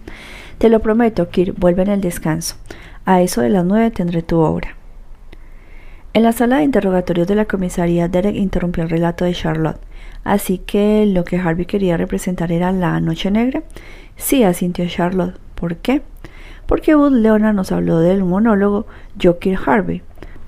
[0.58, 2.56] Te lo prometo, Kir, vuelve en el descanso.
[3.06, 4.76] A eso de las nueve tendré tu obra.
[6.12, 9.80] En la sala de interrogatorios de la comisaría, Derek interrumpió el relato de Charlotte.
[10.22, 13.62] Así que lo que Harvey quería representar era la noche negra.
[14.16, 15.38] Sí, asintió Charlotte.
[15.54, 16.02] ¿Por qué?
[16.70, 18.86] Porque Wood Leonard nos habló del monólogo
[19.20, 20.02] Joker Harvey.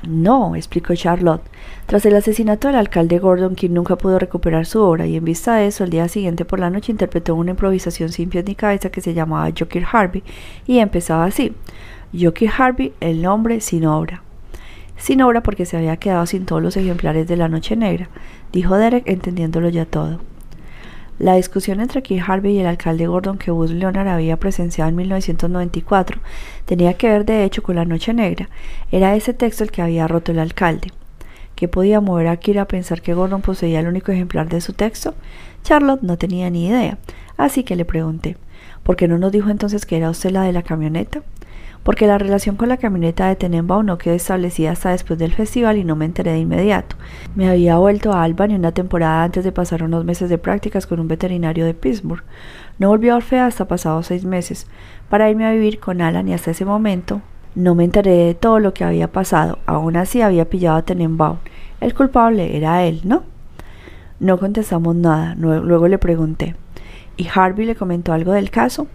[0.07, 1.43] No, explicó Charlotte.
[1.87, 5.57] Tras el asesinato del alcalde Gordon, quien nunca pudo recuperar su obra, y en vista
[5.57, 8.91] de eso, el día siguiente por la noche interpretó una improvisación sin pies ni cabeza
[8.91, 10.23] que se llamaba Joker Harvey,
[10.65, 11.55] y empezaba así:
[12.17, 14.23] Joker Harvey, el nombre sin obra.
[14.97, 18.09] Sin obra porque se había quedado sin todos los ejemplares de La Noche Negra,
[18.53, 20.21] dijo Derek, entendiéndolo ya todo.
[21.23, 24.97] La discusión entre Keith Harvey y el alcalde Gordon que Buzz Leonard había presenciado en
[24.97, 26.21] 1994
[26.65, 28.49] tenía que ver de hecho con la Noche Negra.
[28.91, 30.89] Era ese texto el que había roto el alcalde.
[31.55, 34.73] ¿Qué podía mover a Kira a pensar que Gordon poseía el único ejemplar de su
[34.73, 35.15] texto?
[35.63, 36.99] Charlotte no tenía ni idea,
[37.37, 38.37] así que le pregunté,
[38.83, 41.23] ¿por qué no nos dijo entonces que era usted la de la camioneta?
[41.83, 45.79] Porque la relación con la camioneta de Tenenbaum no quedó establecida hasta después del festival
[45.79, 46.97] y no me enteré de inmediato.
[47.35, 51.01] Me había vuelto a Albany una temporada antes de pasar unos meses de prácticas con
[51.01, 52.23] un veterinario de Pittsburgh.
[52.79, 54.67] No volví a Orfea hasta pasados seis meses,
[55.09, 57.21] para irme a vivir con Alan y hasta ese momento
[57.55, 59.59] no me enteré de todo lo que había pasado.
[59.67, 61.39] Aún así había pillado a Tenenbaum.
[61.81, 63.25] El culpable era él, ¿no?
[64.21, 65.35] No contestamos nada.
[65.37, 66.55] Luego le pregunté.
[67.17, 68.87] ¿Y Harvey le comentó algo del caso?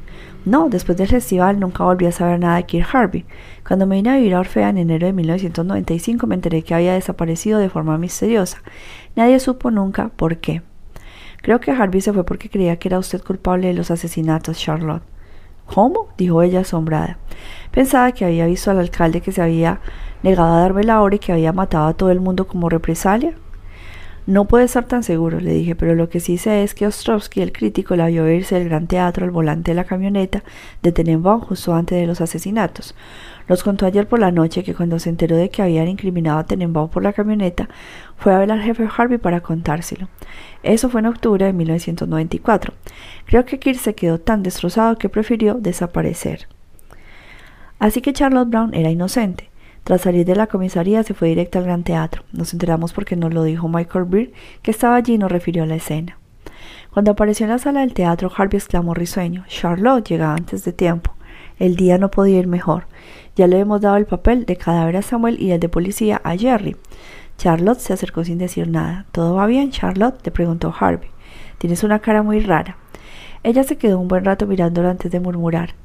[0.45, 3.25] No, después del festival nunca volví a saber nada de Kirk Harvey.
[3.67, 6.93] Cuando me vine a vivir a Orfea en enero de 1995 me enteré que había
[6.93, 8.61] desaparecido de forma misteriosa.
[9.15, 10.61] Nadie supo nunca por qué.
[11.41, 15.03] Creo que Harvey se fue porque creía que era usted culpable de los asesinatos, Charlotte.
[15.65, 16.07] ¿Cómo?
[16.17, 17.17] dijo ella asombrada.
[17.71, 19.81] Pensaba que había visto al alcalde que se había
[20.23, 23.35] negado a darme la hora y que había matado a todo el mundo como represalia.
[24.27, 27.41] No puede estar tan seguro, le dije, pero lo que sí sé es que Ostrovsky,
[27.41, 30.43] el crítico, la vio irse del gran teatro al volante de la camioneta
[30.83, 32.93] de Tenenbaum justo antes de los asesinatos.
[33.47, 36.43] Nos contó ayer por la noche que cuando se enteró de que habían incriminado a
[36.43, 37.69] Tenenbaum por la camioneta,
[38.17, 40.09] fue a ver al jefe Harvey para contárselo.
[40.61, 42.73] Eso fue en octubre de 1994.
[43.27, 46.49] Creo que Kirk se quedó tan destrozado que prefirió desaparecer.
[47.79, 49.49] Así que Charlotte Brown era inocente.
[49.87, 52.23] Tras salir de la comisaría se fue directo al gran teatro.
[52.33, 55.65] Nos enteramos porque nos lo dijo Michael Beer, que estaba allí y nos refirió a
[55.65, 56.17] la escena.
[56.91, 59.45] Cuando apareció en la sala del teatro, Harvey exclamó risueño.
[59.47, 61.13] Charlotte llega antes de tiempo.
[61.57, 62.87] El día no podía ir mejor.
[63.37, 66.35] Ya le hemos dado el papel de cadáver a Samuel y el de policía a
[66.35, 66.75] Jerry.
[67.37, 69.05] Charlotte se acercó sin decir nada.
[69.13, 70.19] ¿Todo va bien, Charlotte?
[70.25, 71.11] le preguntó Harvey.
[71.59, 72.75] Tienes una cara muy rara.
[73.41, 75.75] Ella se quedó un buen rato mirándola antes de murmurar.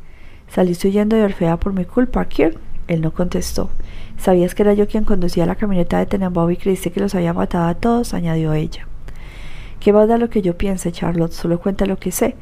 [0.49, 2.59] ¿Saliste huyendo de Orfea por mi culpa, Kirk?
[2.93, 3.71] Él no contestó.
[4.19, 7.33] ¿Sabías que era yo quien conducía la camioneta de Tenenbaum y creíste que los había
[7.33, 8.15] matado a todos?
[8.15, 8.87] añadió ella.
[9.81, 11.33] ¿Qué va a dar lo que yo piense, Charlotte?
[11.33, 12.37] Solo cuenta lo que sé.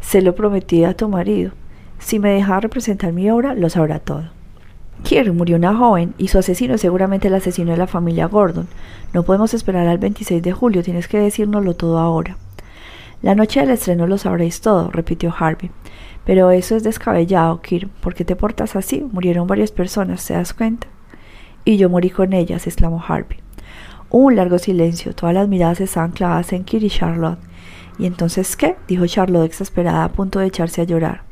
[0.00, 1.52] Se lo prometí a tu marido.
[1.98, 4.30] Si me deja representar mi obra, lo sabrá todo.
[5.02, 8.68] Kirk murió una joven y su asesino es seguramente el asesino de la familia Gordon.
[9.12, 12.36] No podemos esperar al 26 de julio, tienes que decírnoslo todo ahora.
[13.22, 15.70] La noche del estreno lo sabréis todo, repitió Harvey.
[16.24, 17.88] Pero eso es descabellado, Kirk.
[18.00, 19.06] ¿Por qué te portas así?
[19.12, 20.86] Murieron varias personas, ¿te das cuenta?
[21.64, 23.38] Y yo morí con ellas, exclamó Harvey.
[24.10, 25.14] Un largo silencio.
[25.14, 27.38] Todas las miradas estaban clavadas en Kirk y Charlotte.
[27.98, 28.76] ¿Y entonces qué?
[28.88, 31.22] dijo Charlotte exasperada a punto de echarse a llorar.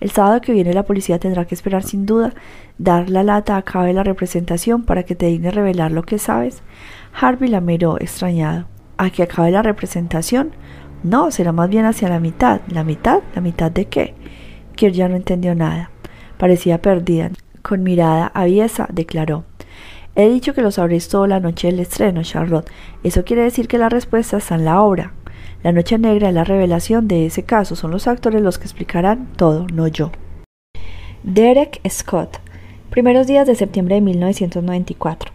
[0.00, 2.34] El sábado que viene la policía tendrá que esperar sin duda
[2.78, 6.18] dar la lata a cabo de la representación para que te dignes revelar lo que
[6.18, 6.62] sabes.
[7.18, 8.66] Harvey la miró extrañado.
[8.98, 10.52] ¿A que acabe la representación?
[11.02, 12.60] No, será más bien hacia la mitad.
[12.68, 13.20] ¿La mitad?
[13.34, 14.14] ¿La mitad de qué?
[14.82, 15.90] Kirk ya no entendió nada.
[16.38, 17.30] Parecía perdida.
[17.62, 19.44] Con mirada aviesa, declaró.
[20.16, 22.68] He dicho que lo sabréis todo la noche del estreno, Charlotte.
[23.04, 25.12] Eso quiere decir que la respuesta está en la obra.
[25.62, 27.76] La noche negra es la revelación de ese caso.
[27.76, 30.10] Son los actores los que explicarán todo, no yo.
[31.22, 32.40] Derek Scott.
[32.90, 35.30] Primeros días de septiembre de 1994.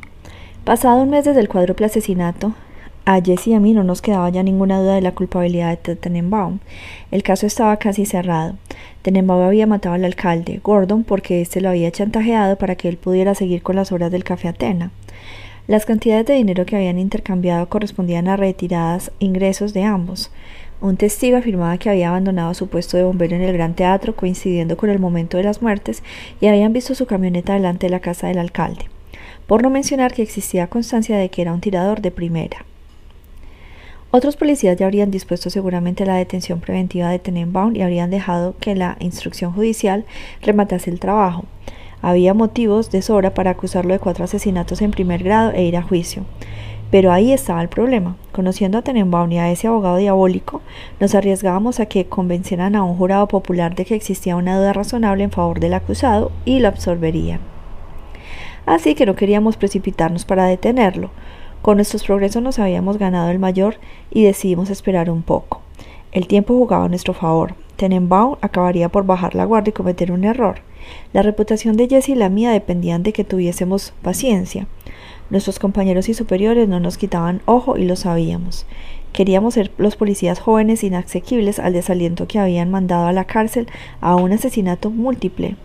[0.66, 2.52] Pasado un mes desde el cuádruple asesinato,
[3.08, 5.96] a Jesse y a mí no nos quedaba ya ninguna duda de la culpabilidad de
[5.96, 6.60] Tenenbaum.
[7.10, 8.58] El caso estaba casi cerrado.
[9.02, 13.34] Tenenbaum había matado al alcalde, Gordon, porque éste lo había chantajeado para que él pudiera
[13.34, 14.92] seguir con las obras del Café Atena.
[15.68, 20.30] Las cantidades de dinero que habían intercambiado correspondían a retiradas ingresos de ambos.
[20.82, 24.76] Un testigo afirmaba que había abandonado su puesto de bombero en el Gran Teatro coincidiendo
[24.76, 26.04] con el momento de las muertes
[26.42, 28.90] y habían visto su camioneta delante de la casa del alcalde,
[29.48, 32.66] por no mencionar que existía constancia de que era un tirador de primera.
[34.10, 38.74] Otros policías ya habrían dispuesto seguramente la detención preventiva de Tenenbaum y habrían dejado que
[38.74, 40.06] la instrucción judicial
[40.42, 41.44] rematase el trabajo.
[42.02, 45.82] Había motivos de sobra para acusarlo de cuatro asesinatos en primer grado e ir a
[45.82, 46.24] juicio.
[46.90, 48.16] Pero ahí estaba el problema.
[48.32, 50.62] Conociendo a Tenenbaum y a ese abogado diabólico,
[51.02, 55.26] nos arriesgábamos a que convencieran a un jurado popular de que existía una duda razonable
[55.26, 57.42] en favor del acusado y lo absorberían.
[58.66, 61.10] Así que no queríamos precipitarnos para detenerlo.
[61.68, 63.76] Con nuestros progresos nos habíamos ganado el mayor
[64.10, 65.60] y decidimos esperar un poco.
[66.14, 67.56] El tiempo jugaba a nuestro favor.
[67.76, 70.62] Tenenbaum acabaría por bajar la guardia y cometer un error.
[71.12, 74.66] La reputación de Jesse y la mía dependían de que tuviésemos paciencia.
[75.30, 78.66] Nuestros compañeros y superiores no nos quitaban ojo y lo sabíamos.
[79.12, 83.68] Queríamos ser los policías jóvenes inasequibles al desaliento que habían mandado a la cárcel
[84.00, 85.58] a un asesinato múltiple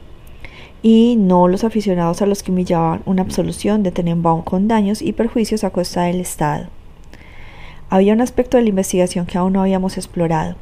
[0.82, 5.12] y no los aficionados a los que humillaban una absolución de Tenenbaum con daños y
[5.12, 6.66] perjuicios a costa del Estado.
[7.88, 10.56] Había un aspecto de la investigación que aún no habíamos explorado,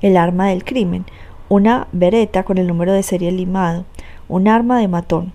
[0.00, 1.04] el arma del crimen,
[1.48, 3.84] una bereta con el número de serie limado,
[4.28, 5.32] un arma de matón.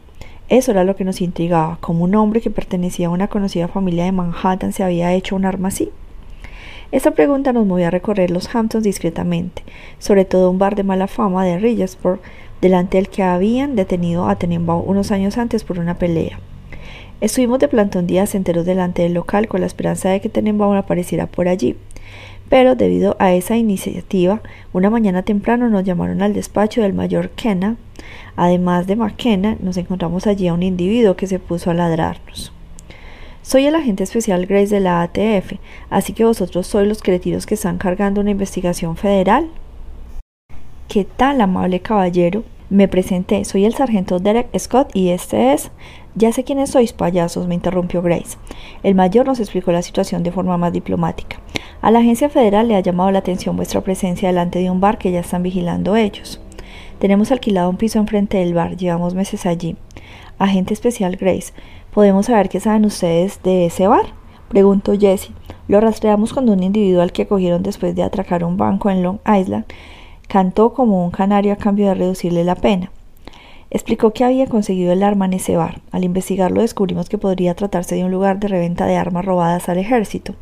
[0.50, 4.06] Eso era lo que nos intrigaba, como un hombre que pertenecía a una conocida familia
[4.06, 5.92] de Manhattan se había hecho un arma así.
[6.92, 9.64] Esta pregunta nos movía a recorrer los Hamptons discretamente,
[9.98, 12.20] sobre todo un bar de mala fama de Rigersburg,
[12.62, 16.40] delante del que habían detenido a Tenenbaum unos años antes por una pelea.
[17.20, 21.28] Estuvimos de plantón días enteros delante del local con la esperanza de que Tenenbaum apareciera
[21.28, 21.76] por allí.
[22.50, 24.42] Pero debido a esa iniciativa,
[24.74, 27.78] una mañana temprano nos llamaron al despacho del mayor Kenna.
[28.36, 32.52] Además de McKenna, nos encontramos allí a un individuo que se puso a ladrarnos.
[33.44, 35.54] Soy el agente especial Grace de la ATF,
[35.90, 39.48] así que vosotros sois los cretinos que están cargando una investigación federal.
[40.92, 42.44] ¿Qué tal, amable caballero?
[42.70, 45.72] Me presenté, soy el sargento Derek Scott y este es...
[46.16, 48.38] Ya sé quiénes sois, payasos, me interrumpió Grace.
[48.84, 51.40] El mayor nos explicó la situación de forma más diplomática.
[51.82, 54.98] A la agencia federal le ha llamado la atención vuestra presencia delante de un bar
[54.98, 56.42] que ya están vigilando ellos.
[57.00, 59.78] Tenemos alquilado un piso enfrente del bar, llevamos meses allí.
[60.40, 61.54] Agente especial Grace,
[61.94, 64.08] ¿podemos saber qué saben ustedes de ese bar?
[64.50, 65.32] Preguntó Jesse.
[65.70, 69.64] Lo rastreamos con un individual que cogieron después de atracar un banco en Long Island
[70.32, 72.90] Cantó como un canario a cambio de reducirle la pena.
[73.70, 75.82] Explicó que había conseguido el arma en ese bar.
[75.92, 79.78] Al investigarlo descubrimos que podría tratarse de un lugar de reventa de armas robadas al
[79.78, 80.36] ejército.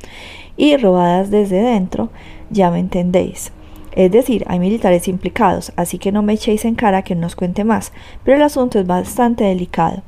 [0.58, 2.10] Y robadas desde dentro,
[2.52, 3.52] ya me entendéis.
[3.94, 7.64] Es decir, hay militares implicados, así que no me echéis en cara que nos cuente
[7.64, 7.92] más,
[8.24, 10.04] pero el asunto es bastante delicado.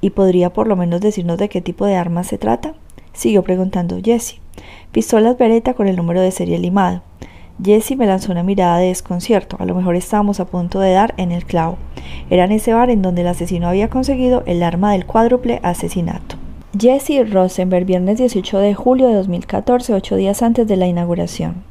[0.00, 2.74] ¿Y podría por lo menos decirnos de qué tipo de armas se trata?
[3.14, 4.40] Siguió preguntando Jesse.
[4.92, 7.02] Pistolas Beretta con el número de serie limado.
[7.62, 9.56] Jesse me lanzó una mirada de desconcierto.
[9.58, 11.76] A lo mejor estábamos a punto de dar en el clavo.
[12.30, 16.36] Era en ese bar en donde el asesino había conseguido el arma del cuádruple asesinato.
[16.78, 21.64] Jesse Rosenberg, viernes 18 de julio de 2014, ocho días antes de la inauguración.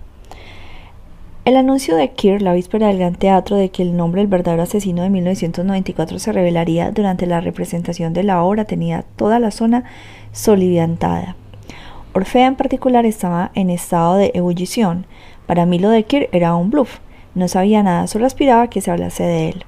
[1.45, 4.63] El anuncio de Keir la víspera del Gran Teatro de que el nombre del verdadero
[4.63, 9.86] asesino de 1994 se revelaría durante la representación de la obra tenía toda la zona
[10.34, 11.38] soliviantada.
[12.12, 15.06] Orfea en particular estaba en estado de ebullición.
[15.47, 16.99] Para mí lo de Keir era un bluff.
[17.33, 19.65] No sabía nada, solo aspiraba a que se hablase de él.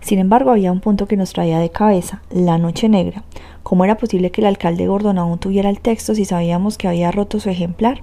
[0.00, 3.24] Sin embargo, había un punto que nos traía de cabeza, la noche negra.
[3.62, 7.10] ¿Cómo era posible que el alcalde Gordon aún tuviera el texto si sabíamos que había
[7.10, 8.02] roto su ejemplar?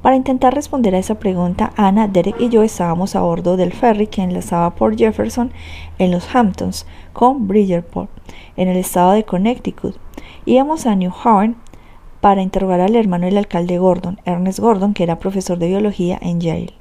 [0.00, 4.06] Para intentar responder a esa pregunta, Ana, Derek y yo estábamos a bordo del ferry
[4.06, 5.52] que enlazaba por Jefferson
[5.98, 8.10] en los Hamptons con Bridgeport,
[8.56, 9.96] en el estado de Connecticut.
[10.44, 11.56] Íbamos a New Haven
[12.26, 16.40] para interrogar al hermano del alcalde Gordon, Ernest Gordon, que era profesor de biología en
[16.40, 16.72] Yale.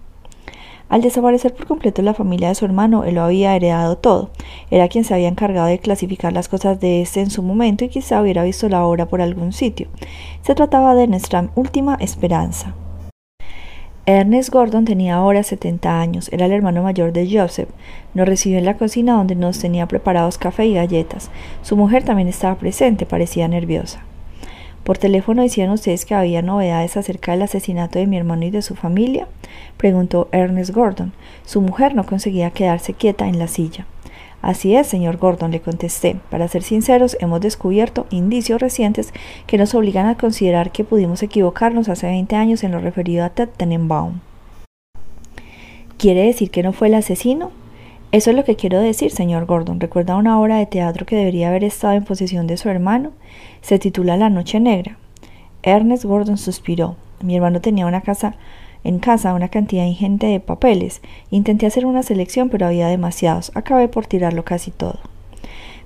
[0.89, 4.31] Al desaparecer por completo la familia de su hermano, él lo había heredado todo.
[4.71, 7.89] Era quien se había encargado de clasificar las cosas de este en su momento y
[7.89, 9.87] quizá hubiera visto la obra por algún sitio.
[10.41, 12.73] Se trataba de nuestra última esperanza.
[14.07, 17.69] Ernest Gordon tenía ahora 70 años, era el hermano mayor de Joseph.
[18.15, 21.29] Nos recibió en la cocina donde nos tenía preparados café y galletas.
[21.61, 24.01] Su mujer también estaba presente, parecía nerviosa.
[24.85, 28.61] Por teléfono decían ustedes que había novedades acerca del asesinato de mi hermano y de
[28.61, 29.27] su familia,
[29.77, 31.11] preguntó Ernest Gordon.
[31.43, 33.87] Su mujer no conseguía quedarse quieta en la silla.
[34.43, 36.17] Así es, señor Gordon, le contesté.
[36.29, 39.11] Para ser sinceros, hemos descubierto indicios recientes
[39.47, 43.31] que nos obligan a considerar que pudimos equivocarnos hace 20 años en lo referido a
[43.31, 44.19] Ted Tenenbaum.
[45.97, 47.49] ¿Quiere decir que no fue el asesino?
[48.11, 49.79] Eso es lo que quiero decir, señor Gordon.
[49.79, 53.11] ¿Recuerda una obra de teatro que debería haber estado en posesión de su hermano?
[53.65, 54.99] Se titula La Noche Negra.
[55.63, 56.97] Ernest Gordon suspiró.
[57.23, 58.35] Mi hermano tenía una casa
[58.83, 61.01] en casa una cantidad ingente de papeles.
[61.31, 63.51] Intenté hacer una selección, pero había demasiados.
[63.55, 64.99] Acabé por tirarlo casi todo.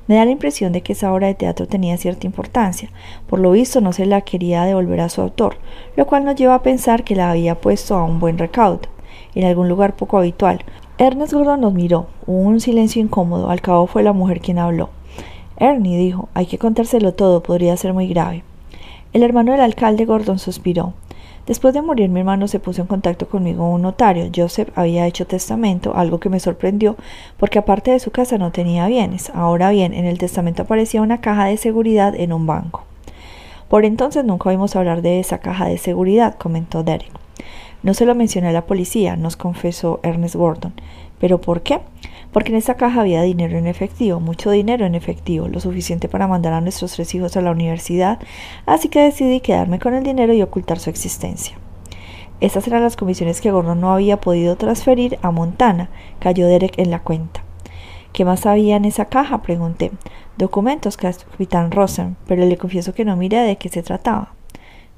[0.08, 2.90] Me da la impresión de que esa obra de teatro tenía cierta importancia.
[3.30, 5.56] Por lo visto no se la quería devolver a su autor,
[5.96, 8.90] lo cual nos lleva a pensar que la había puesto a un buen recaudo,
[9.36, 10.66] en algún lugar poco habitual,
[10.98, 12.08] Ernest Gordon nos miró.
[12.28, 13.50] Hubo un silencio incómodo.
[13.50, 14.90] Al cabo fue la mujer quien habló.
[15.60, 18.44] Ernie dijo, hay que contárselo todo, podría ser muy grave.
[19.12, 20.94] El hermano del alcalde Gordon suspiró.
[21.48, 24.30] Después de morir mi hermano se puso en contacto conmigo un notario.
[24.34, 26.96] Joseph había hecho testamento, algo que me sorprendió,
[27.38, 29.32] porque aparte de su casa no tenía bienes.
[29.34, 32.84] Ahora bien, en el testamento aparecía una caja de seguridad en un banco.
[33.68, 37.12] Por entonces nunca oímos hablar de esa caja de seguridad, comentó Derek.
[37.82, 40.74] No se lo mencioné a la policía, nos confesó Ernest Gordon.
[41.20, 41.82] ¿Pero por qué?
[42.32, 46.28] Porque en esa caja había dinero en efectivo, mucho dinero en efectivo, lo suficiente para
[46.28, 48.20] mandar a nuestros tres hijos a la universidad,
[48.66, 51.58] así que decidí quedarme con el dinero y ocultar su existencia.
[52.40, 56.92] Estas eran las comisiones que Gordon no había podido transferir a Montana, cayó Derek en
[56.92, 57.44] la cuenta.
[58.14, 59.42] ¿Qué más había en esa caja?
[59.42, 59.92] pregunté.
[60.38, 64.34] Documentos, capitán Rosen, pero le confieso que no miré de qué se trataba.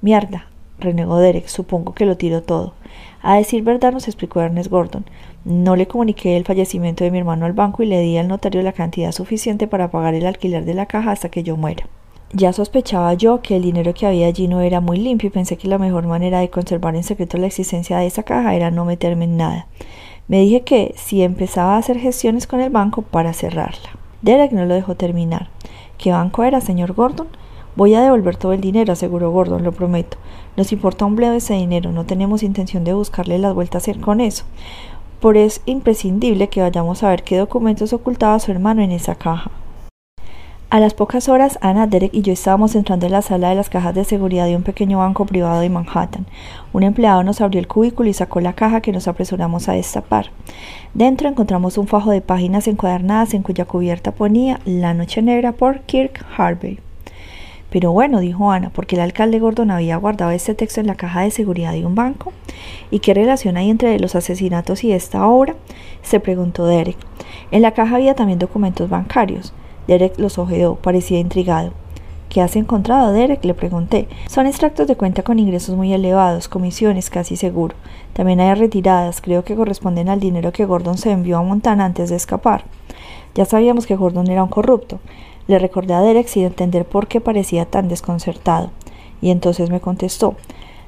[0.02, 0.48] Mierda,
[0.80, 2.74] renegó Derek, supongo que lo tiró todo.
[3.22, 5.06] A decir verdad, nos explicó Ernest Gordon.
[5.43, 8.62] No le comuniqué el fallecimiento de mi hermano al banco y le di al notario
[8.62, 11.88] la cantidad suficiente para pagar el alquiler de la caja hasta que yo muera.
[12.34, 15.58] Ya sospechaba yo que el dinero que había allí no era muy limpio y pensé
[15.58, 18.86] que la mejor manera de conservar en secreto la existencia de esa caja era no
[18.86, 19.67] meterme en nada.
[20.27, 23.89] Me dije que si empezaba a hacer gestiones con el banco para cerrarla.
[24.21, 25.49] Derek no lo dejó terminar.
[25.97, 27.27] ¿Qué banco era, señor Gordon?
[27.75, 30.17] Voy a devolver todo el dinero, aseguró Gordon, lo prometo.
[30.56, 34.43] Nos importa un bledo ese dinero, no tenemos intención de buscarle las vueltas con eso.
[35.22, 39.52] Por es imprescindible que vayamos a ver qué documentos ocultaba su hermano en esa caja.
[40.72, 43.70] A las pocas horas, Ana, Derek y yo estábamos entrando en la sala de las
[43.70, 46.26] cajas de seguridad de un pequeño banco privado de Manhattan.
[46.74, 50.32] Un empleado nos abrió el cubículo y sacó la caja que nos apresuramos a destapar.
[50.96, 55.82] Dentro encontramos un fajo de páginas encuadernadas en cuya cubierta ponía La Noche Negra por
[55.82, 56.80] Kirk Harvey.
[57.72, 61.22] Pero bueno, dijo Ana, porque el alcalde Gordon había guardado este texto en la caja
[61.22, 62.34] de seguridad de un banco.
[62.92, 65.56] ¿Y qué relación hay entre los asesinatos y esta obra?
[66.02, 66.98] se preguntó Derek.
[67.50, 69.54] En la caja había también documentos bancarios.
[69.88, 71.72] Derek los ojeó, parecía intrigado.
[72.28, 73.46] ¿Qué has encontrado, Derek?
[73.46, 74.10] le pregunté.
[74.28, 77.76] Son extractos de cuenta con ingresos muy elevados, comisiones casi seguro.
[78.12, 82.10] También hay retiradas, creo que corresponden al dinero que Gordon se envió a Montana antes
[82.10, 82.65] de escapar.
[83.34, 85.00] Ya sabíamos que Gordon era un corrupto.
[85.52, 88.69] Le recordé a Derek sin entender por qué parecía tan desconcertado,
[89.21, 90.35] y entonces me contestó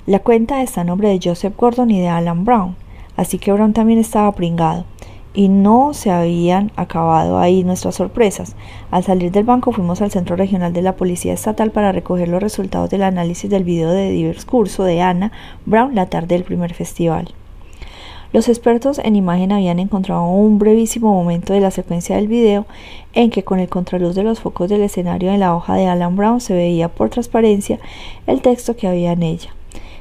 [0.06, 2.78] La cuenta está a nombre de Joseph Gordon y de Alan Brown,
[3.18, 4.86] así que Brown también estaba pringado.
[5.34, 8.56] Y no se habían acabado ahí nuestras sorpresas.
[8.90, 12.42] Al salir del banco fuimos al Centro Regional de la Policía Estatal para recoger los
[12.42, 15.34] resultados del análisis del video de discurso de Anna
[15.66, 17.34] Brown la tarde del primer festival.
[18.34, 22.66] Los expertos en imagen habían encontrado un brevísimo momento de la secuencia del video
[23.14, 26.16] en que con el contraluz de los focos del escenario en la hoja de Alan
[26.16, 27.80] Brown se veía por transparencia
[28.26, 29.54] el texto que había en ella.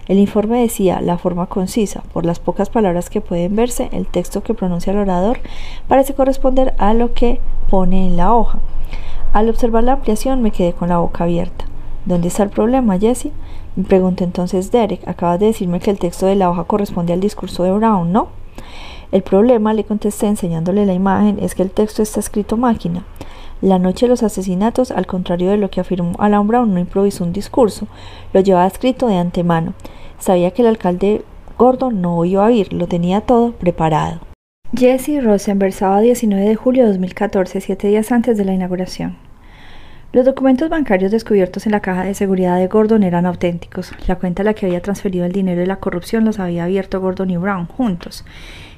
[0.08, 4.42] El informe decía la forma concisa, por las pocas palabras que pueden verse, el texto
[4.42, 5.38] que pronuncia el orador
[5.86, 8.60] parece corresponder a lo que pone en la hoja.
[9.34, 11.66] Al observar la ampliación me quedé con la boca abierta.
[12.06, 13.28] ¿Dónde está el problema, Jesse?
[13.88, 17.64] Preguntó entonces Derek, acabas de decirme que el texto de la hoja corresponde al discurso
[17.64, 18.28] de Brown, ¿no?
[19.12, 23.04] El problema, le contesté enseñándole la imagen, es que el texto está escrito máquina.
[23.60, 27.24] La noche de los asesinatos, al contrario de lo que afirmó Alan Brown, no improvisó
[27.24, 27.86] un discurso,
[28.32, 29.74] lo llevaba escrito de antemano.
[30.18, 31.24] Sabía que el alcalde
[31.58, 34.20] Gordon no iba a oír, lo tenía todo preparado.
[34.74, 39.16] Jesse Rosenberg, sábado 19 de julio de 2014, siete días antes de la inauguración.
[40.12, 43.92] Los documentos bancarios descubiertos en la caja de seguridad de Gordon eran auténticos.
[44.06, 47.00] La cuenta a la que había transferido el dinero de la corrupción los había abierto
[47.00, 48.22] Gordon y Brown juntos,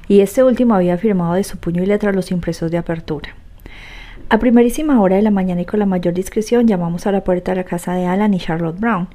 [0.07, 3.35] y este último había firmado de su puño y letra los impresos de apertura.
[4.29, 7.51] A primerísima hora de la mañana y con la mayor discreción llamamos a la puerta
[7.51, 9.09] de la casa de Alan y Charlotte Brown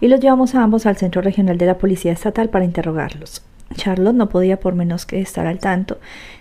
[0.00, 3.42] y los llevamos a ambos al centro regional de la Policía Estatal para interrogarlos.
[3.74, 5.98] Charlotte no podía por menos que estar al tanto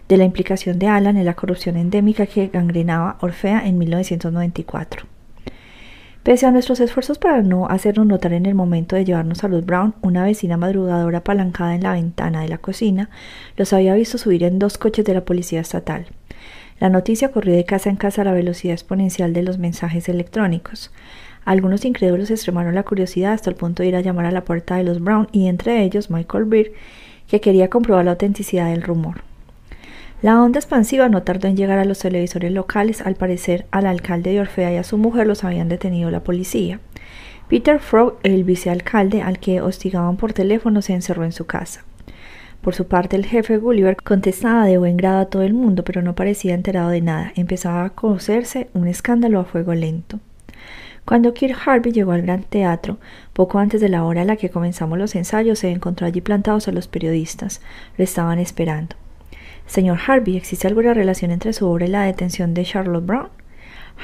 [0.07, 5.12] de la implicación de Alan en la corrupción endémica que gangrenaba Orfea en 1994.
[6.23, 9.65] Pese a nuestros esfuerzos para no hacernos notar en el momento de llevarnos a los
[9.65, 13.09] Brown, una vecina madrugadora apalancada en la ventana de la cocina
[13.57, 16.05] los había visto subir en dos coches de la policía estatal.
[16.79, 20.91] La noticia corrió de casa en casa a la velocidad exponencial de los mensajes electrónicos.
[21.43, 24.77] Algunos incrédulos extremaron la curiosidad hasta el punto de ir a llamar a la puerta
[24.77, 26.71] de los Brown y entre ellos Michael Beer,
[27.27, 29.32] que quería comprobar la autenticidad del rumor.
[30.23, 33.01] La onda expansiva no tardó en llegar a los televisores locales.
[33.01, 36.79] Al parecer, al alcalde de Orfea y a su mujer los habían detenido la policía.
[37.49, 41.83] Peter Frog, el vicealcalde al que hostigaban por teléfono, se encerró en su casa.
[42.61, 46.01] Por su parte, el jefe Gulliver contestaba de buen grado a todo el mundo, pero
[46.01, 47.33] no parecía enterado de nada.
[47.35, 50.21] Empezaba a conocerse un escándalo a fuego lento.
[51.03, 52.97] Cuando Kirk Harvey llegó al Gran Teatro,
[53.33, 56.69] poco antes de la hora a la que comenzamos los ensayos, se encontró allí plantados
[56.69, 57.59] a los periodistas.
[57.97, 58.95] Lo estaban esperando.
[59.67, 63.29] Señor Harvey, ¿existe alguna relación entre su obra y la detención de Charlotte Brown?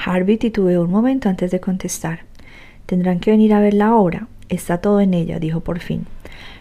[0.04, 2.20] Harvey titubeó un momento antes de contestar.
[2.86, 4.26] Tendrán que venir a ver la obra.
[4.48, 6.06] Está todo en ella, dijo por fin.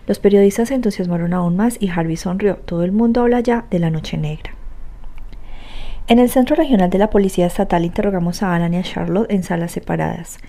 [0.06, 2.58] Los periodistas se entusiasmaron aún más y Harvey sonrió.
[2.58, 4.54] Todo el mundo habla ya de la Noche Negra.
[6.08, 9.43] En el Centro Regional de la Policía Estatal interrogamos a Alan y a Charlotte en
[9.43, 10.39] salas separadas.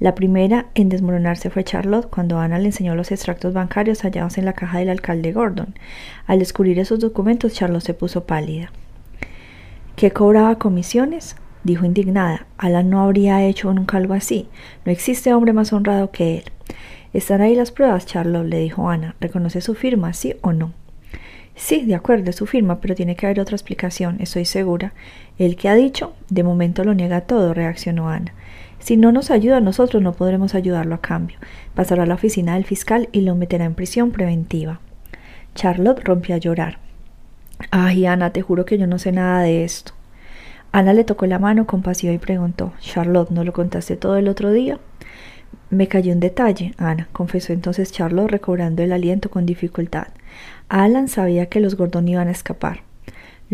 [0.00, 4.44] La primera en desmoronarse fue Charlotte cuando Ana le enseñó los extractos bancarios hallados en
[4.44, 5.74] la caja del alcalde Gordon.
[6.26, 8.70] Al descubrir esos documentos, Charlotte se puso pálida.
[9.96, 11.36] ¿Qué cobraba comisiones?
[11.62, 12.46] dijo indignada.
[12.58, 14.48] Alan no habría hecho nunca algo así.
[14.84, 16.44] No existe hombre más honrado que él.
[17.12, 19.14] Están ahí las pruebas, Charlotte, le dijo Ana.
[19.20, 20.72] ¿Reconoce su firma, sí o no?
[21.54, 24.92] Sí, de acuerdo, es su firma, pero tiene que haber otra explicación, estoy segura.
[25.38, 28.34] El que ha dicho, de momento lo niega todo, reaccionó Ana.
[28.78, 31.38] Si no nos ayuda, nosotros no podremos ayudarlo a cambio.
[31.74, 34.80] Pasará a la oficina del fiscal y lo meterá en prisión preventiva.
[35.54, 36.78] Charlotte rompió a llorar.
[37.70, 39.92] Ay, Ana, te juro que yo no sé nada de esto.
[40.72, 44.50] Ana le tocó la mano compasiva y preguntó Charlotte, ¿no lo contaste todo el otro
[44.50, 44.80] día?
[45.70, 50.08] Me cayó un detalle, Ana, confesó entonces Charlotte recobrando el aliento con dificultad.
[50.68, 52.82] Alan sabía que los Gordon iban a escapar.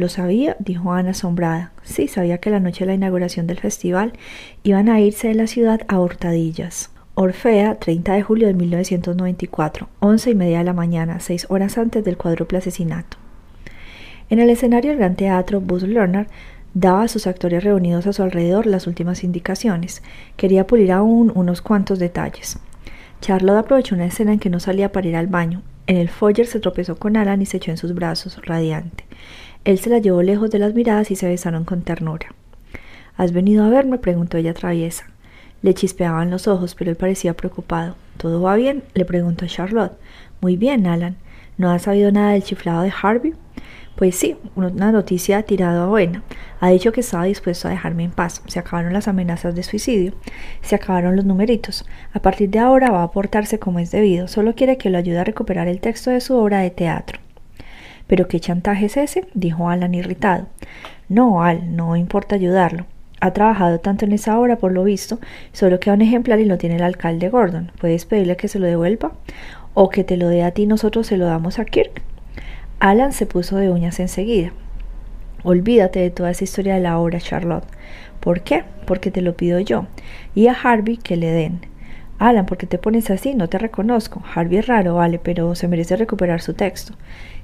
[0.00, 0.56] ¿Lo sabía?
[0.60, 1.72] dijo Ana asombrada.
[1.82, 4.14] Sí, sabía que la noche de la inauguración del festival
[4.62, 6.88] iban a irse de la ciudad a Hortadillas.
[7.16, 12.02] Orfea, 30 de julio de 1994, once y media de la mañana, seis horas antes
[12.02, 13.18] del cuádruple asesinato.
[14.30, 16.28] En el escenario del Gran Teatro, Buzz Lerner
[16.72, 20.02] daba a sus actores reunidos a su alrededor las últimas indicaciones.
[20.38, 22.58] Quería pulir aún unos cuantos detalles.
[23.20, 25.60] Charlotte aprovechó una escena en que no salía para ir al baño.
[25.86, 29.04] En el foyer se tropezó con Alan y se echó en sus brazos, radiante.
[29.64, 32.28] Él se la llevó lejos de las miradas y se besaron con ternura.
[33.16, 33.98] ¿Has venido a verme?
[33.98, 35.06] preguntó ella traviesa.
[35.60, 37.96] Le chispeaban los ojos, pero él parecía preocupado.
[38.16, 38.82] ¿Todo va bien?
[38.94, 39.92] le preguntó Charlotte.
[40.40, 41.16] Muy bien, Alan.
[41.58, 43.34] ¿No has sabido nada del chiflado de Harvey?
[43.96, 46.22] Pues sí, una noticia tirada a buena.
[46.60, 48.40] Ha dicho que estaba dispuesto a dejarme en paz.
[48.46, 50.14] Se acabaron las amenazas de suicidio.
[50.62, 51.84] Se acabaron los numeritos.
[52.14, 54.26] A partir de ahora va a portarse como es debido.
[54.26, 57.20] Solo quiere que lo ayude a recuperar el texto de su obra de teatro.
[58.10, 59.28] ¿Pero qué chantaje es ese?
[59.34, 60.48] dijo Alan irritado.
[61.08, 62.84] No, Al, no importa ayudarlo.
[63.20, 65.20] Ha trabajado tanto en esa obra, por lo visto,
[65.52, 67.70] solo queda un ejemplar y lo tiene el alcalde Gordon.
[67.80, 69.12] ¿Puedes pedirle que se lo devuelva?
[69.74, 72.02] ¿O que te lo dé a ti y nosotros se lo damos a Kirk?
[72.80, 74.50] Alan se puso de uñas enseguida.
[75.44, 77.68] Olvídate de toda esa historia de la obra, Charlotte.
[78.18, 78.64] ¿Por qué?
[78.86, 79.86] Porque te lo pido yo.
[80.34, 81.60] Y a Harvey que le den.
[82.20, 83.34] Alan, ¿por qué te pones así?
[83.34, 84.22] No te reconozco.
[84.34, 86.92] Harvey es raro, vale, pero se merece recuperar su texto.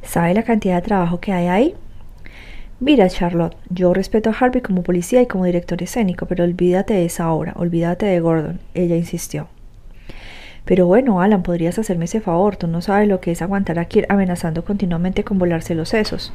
[0.02, 1.74] ¿Sabe la cantidad de trabajo que hay ahí?
[2.78, 7.06] Mira, Charlotte, yo respeto a Harvey como policía y como director escénico, pero olvídate de
[7.06, 8.60] esa obra, olvídate de Gordon.
[8.74, 9.48] Ella insistió.
[10.66, 12.56] Pero bueno, Alan, podrías hacerme ese favor.
[12.56, 16.34] Tú no sabes lo que es aguantar a Kirk amenazando continuamente con volarse los sesos.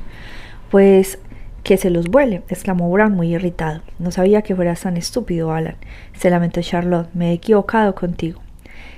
[0.72, 1.20] Pues
[1.64, 3.82] que se los vuele, exclamó Brown muy irritado.
[4.00, 5.76] No sabía que fueras tan estúpido, Alan.
[6.14, 7.10] Se lamentó Charlotte.
[7.14, 8.42] Me he equivocado contigo.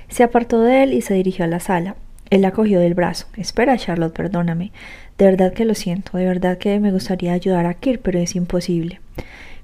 [0.08, 1.96] Se apartó de él y se dirigió a la sala.
[2.30, 3.26] Él la cogió del brazo.
[3.36, 4.72] Espera, Charlotte, perdóname.
[5.18, 6.16] De verdad que lo siento.
[6.16, 9.00] De verdad que me gustaría ayudar a Kirk, pero es imposible.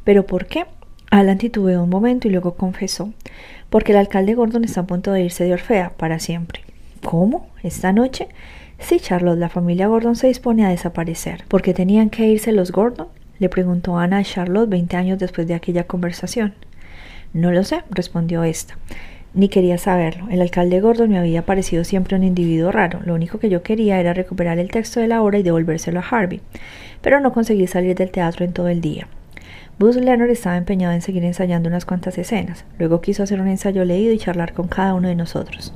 [0.04, 0.66] ¿Pero por qué?
[1.10, 3.12] Alan titubeó un momento y luego confesó.
[3.70, 6.62] Porque el alcalde Gordon está a punto de irse de Orfea para siempre.
[7.02, 7.48] ¿Cómo?
[7.62, 8.28] ¿Esta noche?
[8.80, 11.44] Sí, Charlotte, la familia Gordon se dispone a desaparecer.
[11.48, 13.08] ¿Por qué tenían que irse los Gordon?
[13.38, 16.54] le preguntó Ana a Charlotte veinte años después de aquella conversación.
[17.32, 18.76] No lo sé, respondió ésta.
[19.32, 20.28] Ni quería saberlo.
[20.28, 23.00] El alcalde Gordon me había parecido siempre un individuo raro.
[23.04, 26.04] Lo único que yo quería era recuperar el texto de la obra y devolvérselo a
[26.10, 26.40] Harvey.
[27.00, 29.06] Pero no conseguí salir del teatro en todo el día.
[29.80, 32.66] Buzz Leonard estaba empeñado en seguir ensayando unas cuantas escenas.
[32.78, 35.72] Luego quiso hacer un ensayo leído y charlar con cada uno de nosotros.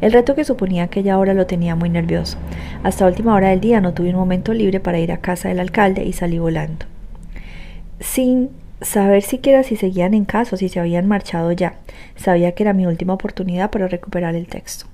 [0.00, 2.38] El reto que suponía aquella hora lo tenía muy nervioso.
[2.84, 5.58] Hasta última hora del día no tuve un momento libre para ir a casa del
[5.58, 6.86] alcalde y salí volando.
[7.98, 11.74] Sin saber siquiera si seguían en casa o si se habían marchado ya,
[12.14, 14.86] sabía que era mi última oportunidad para recuperar el texto.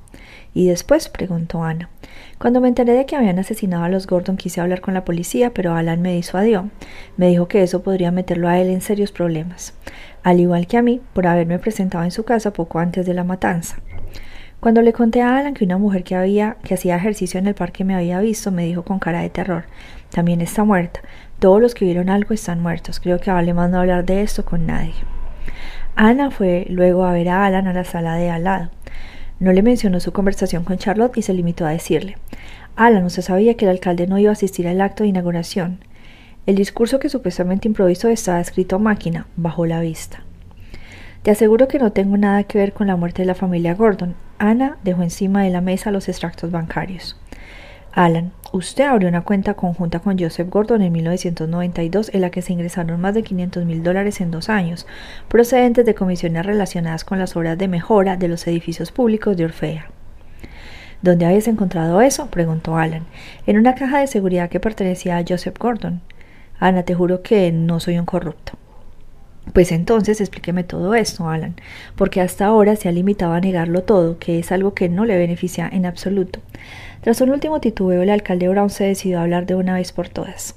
[0.54, 1.11] ¿Y después?
[1.11, 1.90] preguntó Ana.
[2.39, 5.55] Cuando me enteré de que habían asesinado a los Gordon quise hablar con la policía,
[5.55, 6.71] pero Alan me disuadió.
[7.17, 9.75] Me dijo que eso podría meterlo a él en serios problemas,
[10.23, 13.25] al igual que a mí, por haberme presentado en su casa poco antes de la
[13.25, 13.77] matanza.
[14.61, 17.55] Cuando le conté a Alan que una mujer que había que hacía ejercicio en el
[17.55, 19.64] parque me había visto, me dijo con cara de terror,
[20.11, 21.01] también está muerta.
[21.39, 22.99] Todos los que vieron algo están muertos.
[22.99, 24.95] Creo que vale más no hablar de esto con nadie.
[25.95, 28.71] Ana fue luego a ver a Alan a la sala de al lado.
[29.39, 32.16] No le mencionó su conversación con Charlotte y se limitó a decirle
[32.74, 35.78] Alan, usted sabía que el alcalde no iba a asistir al acto de inauguración.
[36.47, 40.22] El discurso que supuestamente improvisó estaba escrito a máquina, bajo la vista.
[41.22, 44.14] Te aseguro que no tengo nada que ver con la muerte de la familia Gordon.
[44.39, 47.18] Ana dejó encima de la mesa los extractos bancarios.
[47.97, 52.53] Alan, usted abrió una cuenta conjunta con Joseph Gordon en 1992 en la que se
[52.53, 54.86] ingresaron más de 500 mil dólares en dos años,
[55.28, 59.86] procedentes de comisiones relacionadas con las obras de mejora de los edificios públicos de Orfea.
[61.01, 62.26] ¿Dónde habéis encontrado eso?
[62.26, 63.07] preguntó Alan.
[63.47, 66.03] En una caja de seguridad que pertenecía a Joseph Gordon.
[66.61, 68.59] Ana, te juro que no soy un corrupto.
[69.55, 71.55] Pues entonces explíqueme todo esto, Alan,
[71.94, 75.16] porque hasta ahora se ha limitado a negarlo todo, que es algo que no le
[75.16, 76.40] beneficia en absoluto.
[77.01, 80.09] Tras un último titubeo, el alcalde Brown se decidió a hablar de una vez por
[80.09, 80.55] todas.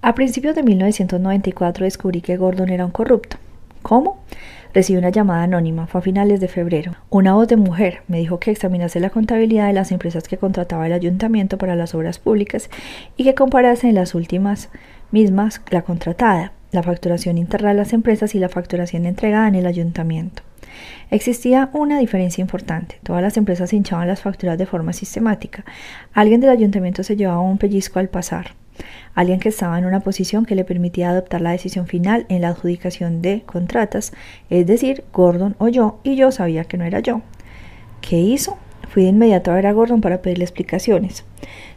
[0.00, 3.36] A principios de 1994 descubrí que Gordon era un corrupto.
[3.82, 4.18] ¿Cómo?
[4.74, 6.92] Recibí una llamada anónima, fue a finales de febrero.
[7.10, 10.86] Una voz de mujer me dijo que examinase la contabilidad de las empresas que contrataba
[10.86, 12.68] el ayuntamiento para las obras públicas
[13.16, 14.68] y que comparase en las últimas
[15.10, 19.66] mismas la contratada, la facturación interna de las empresas y la facturación entregada en el
[19.66, 20.42] ayuntamiento.
[21.10, 22.98] Existía una diferencia importante.
[23.02, 25.64] Todas las empresas hinchaban las facturas de forma sistemática.
[26.12, 28.52] Alguien del ayuntamiento se llevaba un pellizco al pasar.
[29.14, 32.48] Alguien que estaba en una posición que le permitía adoptar la decisión final en la
[32.48, 34.12] adjudicación de contratas,
[34.50, 37.22] es decir, Gordon o yo, y yo sabía que no era yo.
[38.00, 38.56] ¿Qué hizo?
[38.88, 41.24] Fui de inmediato a ver a Gordon para pedirle explicaciones.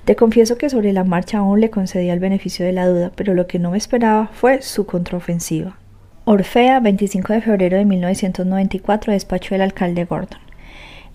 [0.06, 3.34] Te confieso que sobre la marcha aún le concedía el beneficio de la duda, pero
[3.34, 5.81] lo que no me esperaba fue su contraofensiva.
[6.34, 10.40] Orfea, 25 de febrero de 1994, despachó el alcalde Gordon.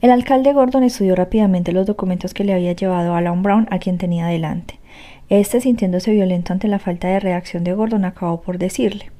[0.02, 3.96] El alcalde Gordon estudió rápidamente los documentos que le había llevado Alan Brown, a quien
[3.96, 4.78] tenía delante.
[5.30, 9.10] Este, sintiéndose violento ante la falta de reacción de Gordon, acabó por decirle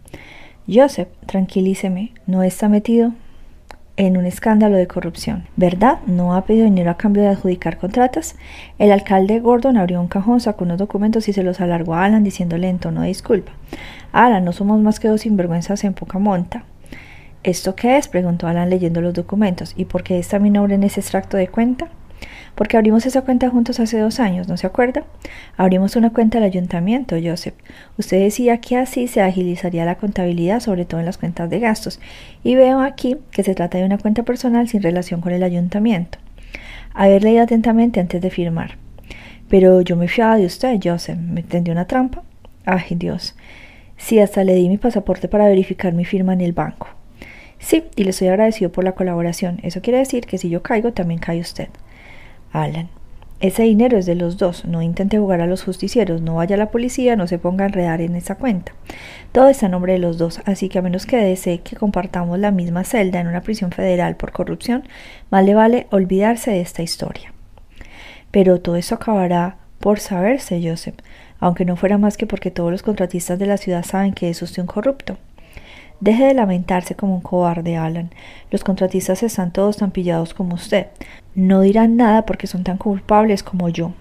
[0.71, 3.13] Joseph, tranquilíceme, no está metido
[3.97, 5.47] en un escándalo de corrupción.
[5.57, 6.01] ¿Verdad?
[6.07, 8.37] ¿No ha pedido dinero a cambio de adjudicar contratas?
[8.79, 12.23] El alcalde Gordon abrió un cajón, sacó unos documentos y se los alargó a Alan
[12.23, 13.53] diciéndole en tono de disculpa.
[14.13, 16.65] Alan, no somos más que dos sinvergüenzas en poca monta.
[17.43, 18.09] ¿Esto qué es?
[18.09, 19.73] preguntó Alan leyendo los documentos.
[19.77, 21.89] ¿Y por qué está mi nombre en ese extracto de cuenta?
[22.55, 25.05] Porque abrimos esa cuenta juntos hace dos años, ¿no se acuerda?
[25.57, 27.55] Abrimos una cuenta al ayuntamiento, Joseph.
[27.99, 32.01] Usted decía que así se agilizaría la contabilidad, sobre todo en las cuentas de gastos.
[32.43, 36.19] Y veo aquí que se trata de una cuenta personal sin relación con el ayuntamiento.
[36.95, 38.79] Haber leído atentamente antes de firmar.
[39.49, 41.19] Pero yo me fiaba de usted, Joseph.
[41.19, 42.23] ¿Me tendió una trampa?
[42.65, 43.37] Ay, Dios.
[43.97, 46.89] Sí, hasta le di mi pasaporte para verificar mi firma en el banco.
[47.59, 49.59] Sí, y le estoy agradecido por la colaboración.
[49.63, 51.69] Eso quiere decir que si yo caigo, también cae usted.
[52.53, 52.89] Alan.
[53.39, 56.59] Ese dinero es de los dos, no intente jugar a los justicieros, no vaya a
[56.59, 58.73] la policía, no se ponga a enredar en esa cuenta.
[59.33, 62.39] Todo está a nombre de los dos, así que a menos que desee que compartamos
[62.39, 64.85] la misma celda en una prisión federal por corrupción,
[65.29, 67.35] más le vale olvidarse de esta historia.
[68.31, 70.97] Pero todo eso acabará por saberse, Joseph,
[71.47, 74.43] aunque no fuera más que porque todos los contratistas de la ciudad saben que es
[74.43, 75.17] usted un corrupto.
[76.01, 78.11] Deje de lamentarse como un cobarde, Alan.
[78.51, 80.89] Los contratistas están todos tan pillados como usted.
[81.37, 83.93] No dirán nada porque son tan culpables como yo.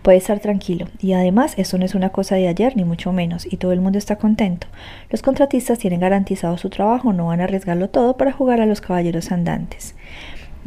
[0.00, 0.86] Puede estar tranquilo.
[0.98, 3.82] Y además, esto no es una cosa de ayer, ni mucho menos, y todo el
[3.82, 4.66] mundo está contento.
[5.10, 8.80] Los contratistas tienen garantizado su trabajo, no van a arriesgarlo todo para jugar a los
[8.80, 9.94] caballeros andantes.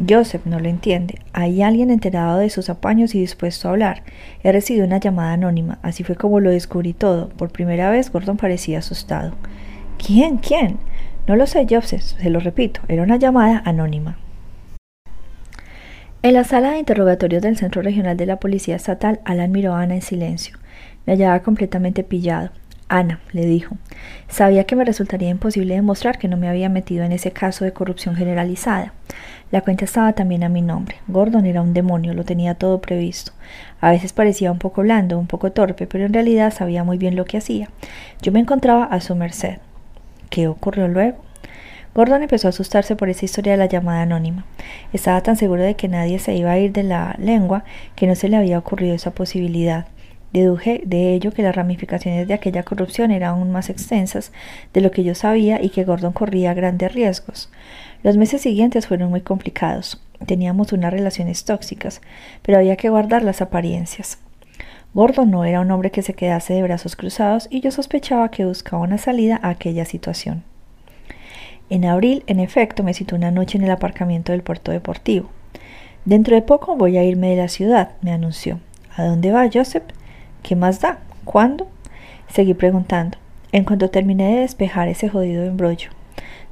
[0.08, 1.20] Joseph no lo entiende.
[1.34, 4.04] Hay alguien enterado de sus apaños y dispuesto a hablar.
[4.44, 5.80] He recibido una llamada anónima.
[5.82, 7.30] Así fue como lo descubrí todo.
[7.30, 9.34] Por primera vez, Gordon parecía asustado.
[9.98, 10.38] ¿Quién?
[10.38, 10.78] ¿Quién?
[11.28, 14.18] No lo sé, Joseph, se lo repito, era una llamada anónima.
[16.24, 19.82] En la sala de interrogatorios del Centro Regional de la Policía Estatal, Alan miró a
[19.82, 20.58] Ana en silencio.
[21.06, 22.50] Me hallaba completamente pillado.
[22.90, 23.78] Ana, le dijo,
[24.28, 27.72] sabía que me resultaría imposible demostrar que no me había metido en ese caso de
[27.72, 28.94] corrupción generalizada.
[29.52, 30.96] La cuenta estaba también a mi nombre.
[31.08, 33.32] Gordon era un demonio, lo tenía todo previsto.
[33.80, 37.16] A veces parecía un poco blando, un poco torpe, pero en realidad sabía muy bien
[37.16, 37.70] lo que hacía.
[38.24, 39.58] Yo me encontraba a su merced.
[40.32, 41.18] ¿Qué ocurrió luego?
[41.94, 44.46] Gordon empezó a asustarse por esa historia de la llamada anónima.
[44.94, 47.64] Estaba tan seguro de que nadie se iba a ir de la lengua
[47.96, 49.86] que no se le había ocurrido esa posibilidad.
[50.32, 54.32] Deduje de ello que las ramificaciones de aquella corrupción eran aún más extensas
[54.74, 57.50] de lo que yo sabía y que Gordon corría grandes riesgos.
[58.04, 60.02] Los meses siguientes fueron muy complicados.
[60.26, 62.02] Teníamos unas relaciones tóxicas,
[62.44, 64.20] pero había que guardar las apariencias.
[64.94, 68.46] Gordon no era un hombre que se quedase de brazos cruzados y yo sospechaba que
[68.46, 70.44] buscaba una salida a aquella situación.
[71.70, 75.30] En abril, en efecto, me citó una noche en el aparcamiento del puerto deportivo.
[76.06, 78.60] Dentro de poco voy a irme de la ciudad, me anunció.
[78.96, 79.84] ¿A dónde va, Joseph?
[80.44, 81.00] ¿Qué más da?
[81.26, 81.68] ¿Cuándo?
[82.28, 83.18] Seguí preguntando,
[83.52, 85.90] en cuanto terminé de despejar ese jodido embrollo.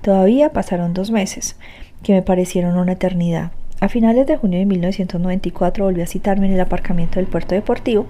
[0.02, 1.58] Todavía pasaron dos meses,
[2.04, 3.52] que me parecieron una eternidad.
[3.80, 8.08] A finales de junio de 1994 volvió a citarme en el aparcamiento del puerto deportivo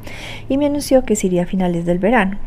[0.48, 2.38] y me anunció que se iría a finales del verano.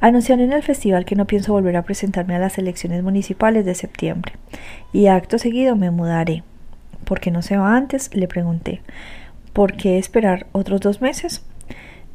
[0.00, 3.74] Anunciaron en el festival que no pienso volver a presentarme a las elecciones municipales de
[3.74, 4.32] septiembre
[4.92, 6.44] y acto seguido me mudaré.
[7.04, 8.14] ¿Por qué no se va antes?
[8.14, 8.80] le pregunté.
[9.52, 11.44] ¿Por qué esperar otros dos meses?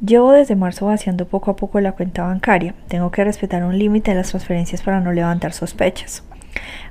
[0.04, 2.74] Llevo desde marzo vaciando poco a poco la cuenta bancaria.
[2.88, 6.24] Tengo que respetar un límite en las transferencias para no levantar sospechas.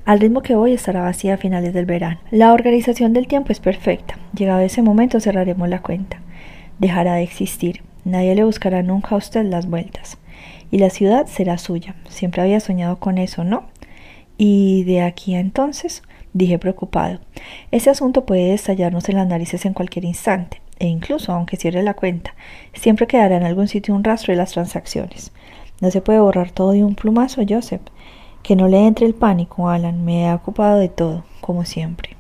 [0.05, 2.22] Al ritmo que voy estará vacía a finales del verano.
[2.32, 4.18] La organización del tiempo es perfecta.
[4.34, 6.22] Llegado ese momento cerraremos la cuenta.
[6.80, 7.82] Dejará de existir.
[8.05, 10.18] Nadie le buscará nunca a usted las vueltas.
[10.72, 11.95] Y la ciudad será suya.
[12.07, 13.66] Siempre había soñado con eso, ¿no?
[14.38, 16.01] Y de aquí a entonces,
[16.32, 17.20] dije preocupado,
[17.72, 21.93] ese asunto puede estallarnos en las narices en cualquier instante, e incluso aunque cierre la
[21.93, 22.34] cuenta,
[22.73, 25.32] siempre quedará en algún sitio un rastro de las transacciones.
[25.79, 27.84] No se puede borrar todo de un plumazo, Joseph.
[28.41, 30.03] Que no le entre el pánico, Alan.
[30.03, 32.17] Me he ocupado de todo, como siempre.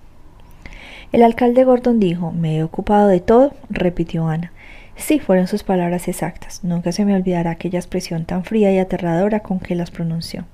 [1.11, 3.53] El alcalde Gordon dijo, ¿me he ocupado de todo?
[3.71, 4.51] repitió Ana.
[4.95, 6.63] Sí, fueron sus palabras exactas.
[6.63, 10.45] Nunca se me olvidará aquella expresión tan fría y aterradora con que las pronunció.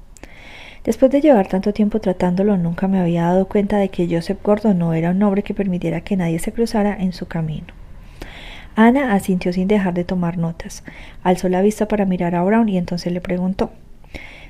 [0.85, 4.79] Después de llevar tanto tiempo tratándolo, nunca me había dado cuenta de que Joseph Gordon
[4.79, 7.67] no era un hombre que permitiera que nadie se cruzara en su camino.
[8.77, 10.85] Ana asintió sin dejar de tomar notas.
[11.21, 13.71] Alzó la vista para mirar a Brown y entonces le preguntó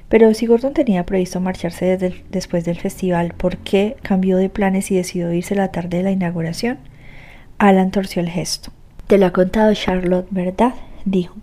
[0.10, 4.90] pero si Gordon tenía previsto marcharse desde después del festival, ¿por qué cambió de planes
[4.90, 6.78] y decidió irse la tarde de la inauguración?
[7.58, 8.72] Alan torció el gesto.
[9.08, 10.74] Te lo ha contado Charlotte, ¿verdad?
[11.04, 11.36] dijo.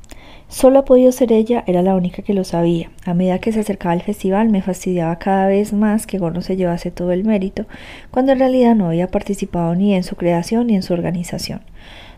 [0.48, 2.90] Solo ha podido ser ella, era la única que lo sabía.
[3.04, 6.56] A medida que se acercaba el festival me fastidiaba cada vez más que Gordon se
[6.56, 7.66] llevase todo el mérito,
[8.10, 11.60] cuando en realidad no había participado ni en su creación ni en su organización.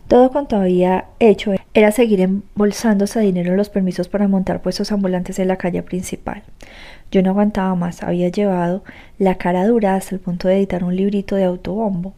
[0.08, 5.48] Todo cuanto había hecho era seguir embolsándose dinero los permisos para montar puestos ambulantes en
[5.48, 6.44] la calle principal.
[7.10, 8.84] Yo no aguantaba más, había llevado
[9.18, 12.14] la cara dura hasta el punto de editar un librito de autobombo.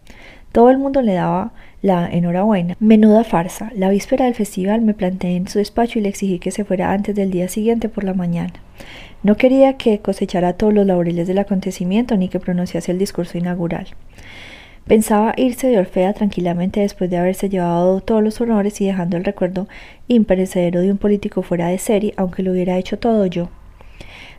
[0.53, 2.77] Todo el mundo le daba la enhorabuena.
[2.79, 3.71] Menuda farsa.
[3.75, 6.93] La víspera del festival me planté en su despacho y le exigí que se fuera
[6.93, 8.53] antes del día siguiente por la mañana.
[9.23, 13.87] No quería que cosechara todos los laureles del acontecimiento ni que pronunciase el discurso inaugural.
[14.89, 19.25] Pensaba irse de Orfea tranquilamente después de haberse llevado todos los honores y dejando el
[19.25, 19.69] recuerdo
[20.07, 23.51] imperecedero de un político fuera de serie, aunque lo hubiera hecho todo yo.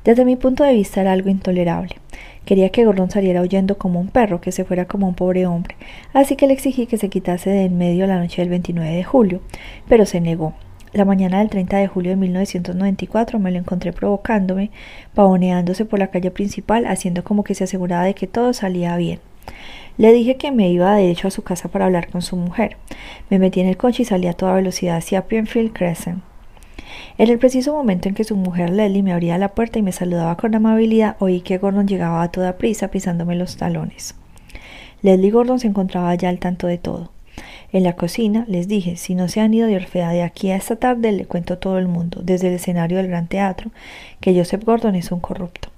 [0.04, 1.97] Desde mi punto de vista era algo intolerable.
[2.45, 5.76] Quería que Gordon saliera huyendo como un perro, que se fuera como un pobre hombre,
[6.14, 9.04] así que le exigí que se quitase de en medio la noche del 29 de
[9.04, 9.41] julio,
[9.88, 10.56] pero se negó.
[10.93, 14.72] La mañana del 30 de julio de 1994 me lo encontré provocándome,
[15.14, 19.20] pavoneándose por la calle principal, haciendo como que se aseguraba de que todo salía bien.
[19.97, 22.78] Le dije que me iba de hecho a su casa para hablar con su mujer.
[23.30, 26.24] Me metí en el coche y salí a toda velocidad hacia Penfield Crescent.
[27.18, 29.91] En el preciso momento en que su mujer Leslie me abría la puerta y me
[29.91, 34.16] saludaba con amabilidad, oí que Gordon llegaba a toda prisa pisándome los talones.
[35.02, 37.12] Leslie Gordon se encontraba ya al tanto de todo.
[37.72, 40.56] En la cocina les dije, si no se han ido de Orfea de aquí a
[40.56, 43.70] esta tarde, le cuento a todo el mundo, desde el escenario del gran teatro,
[44.20, 45.70] que Joseph Gordon es un corrupto.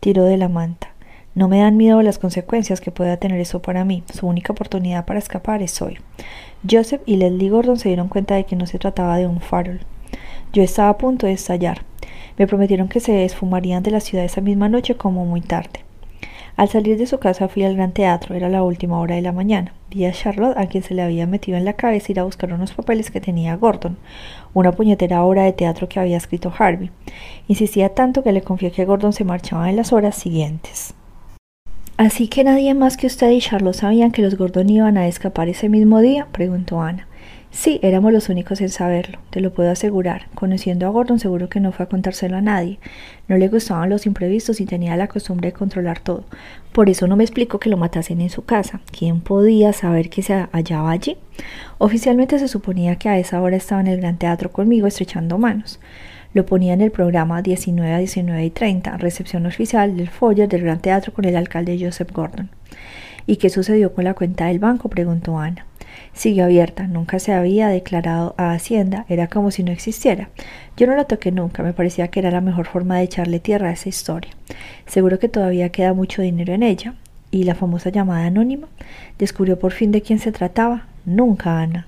[0.00, 0.92] Tiró de la manta.
[1.32, 4.02] No me dan miedo las consecuencias que pueda tener eso para mí.
[4.12, 5.98] Su única oportunidad para escapar es hoy.
[6.68, 9.80] Joseph y Leslie Gordon se dieron cuenta de que no se trataba de un farol.
[10.52, 11.84] Yo estaba a punto de estallar.
[12.36, 15.84] Me prometieron que se esfumarían de la ciudad esa misma noche como muy tarde.
[16.56, 19.32] Al salir de su casa fui al gran teatro, era la última hora de la
[19.32, 19.72] mañana.
[19.88, 22.52] Vi a Charlotte, a quien se le había metido en la cabeza ir a buscar
[22.52, 23.96] unos papeles que tenía Gordon,
[24.52, 26.90] una puñetera obra de teatro que había escrito Harvey.
[27.46, 30.94] Insistía tanto que le confié que Gordon se marchaba en las horas siguientes.
[32.00, 35.50] ¿Así que nadie más que usted y Charlotte sabían que los Gordon iban a escapar
[35.50, 36.28] ese mismo día?
[36.32, 37.06] preguntó Ana.
[37.50, 40.28] Sí, éramos los únicos en saberlo, te lo puedo asegurar.
[40.34, 42.78] Conociendo a Gordon seguro que no fue a contárselo a nadie.
[43.28, 46.24] No le gustaban los imprevistos y tenía la costumbre de controlar todo.
[46.72, 48.80] Por eso no me explico que lo matasen en su casa.
[48.98, 51.18] ¿Quién podía saber que se hallaba allí?
[51.76, 55.78] Oficialmente se suponía que a esa hora estaba en el gran teatro conmigo estrechando manos.
[56.32, 60.62] Lo ponía en el programa 19 a 19 y 30, recepción oficial del Foyer del
[60.62, 62.50] Gran Teatro con el alcalde Joseph Gordon.
[63.26, 64.88] ¿Y qué sucedió con la cuenta del banco?
[64.88, 65.66] preguntó Ana.
[66.12, 70.28] Siguió abierta, nunca se había declarado a Hacienda, era como si no existiera.
[70.76, 73.68] Yo no la toqué nunca, me parecía que era la mejor forma de echarle tierra
[73.68, 74.30] a esa historia.
[74.86, 76.94] Seguro que todavía queda mucho dinero en ella.
[77.32, 78.68] ¿Y la famosa llamada anónima?
[79.18, 80.86] ¿Descubrió por fin de quién se trataba?
[81.04, 81.86] Nunca, Ana.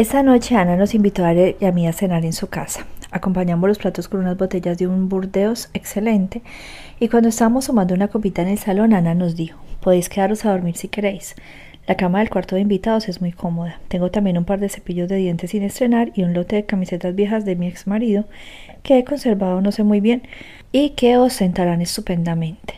[0.00, 2.86] Esa noche Ana nos invitó a, y a mí a cenar en su casa.
[3.10, 6.40] Acompañamos los platos con unas botellas de un Burdeos excelente
[6.98, 10.52] y cuando estábamos tomando una copita en el salón Ana nos dijo, podéis quedaros a
[10.52, 11.34] dormir si queréis.
[11.86, 13.78] La cama del cuarto de invitados es muy cómoda.
[13.88, 17.14] Tengo también un par de cepillos de dientes sin estrenar y un lote de camisetas
[17.14, 18.24] viejas de mi ex marido
[18.82, 20.22] que he conservado no sé muy bien
[20.72, 22.72] y que os sentarán estupendamente.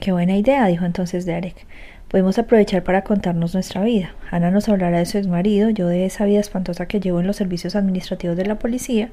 [0.00, 1.66] Qué buena idea, dijo entonces Derek.
[2.14, 4.14] Podemos aprovechar para contarnos nuestra vida.
[4.30, 7.34] Ana nos hablará de su exmarido, yo de esa vida espantosa que llevo en los
[7.34, 9.10] servicios administrativos de la policía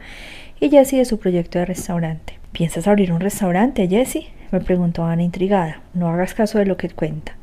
[0.60, 2.38] y Jessie de su proyecto de restaurante.
[2.52, 4.28] ¿Piensas abrir un restaurante, Jessie?
[4.52, 5.82] me preguntó Ana intrigada.
[5.95, 7.36] No hagas caso de lo que cuenta.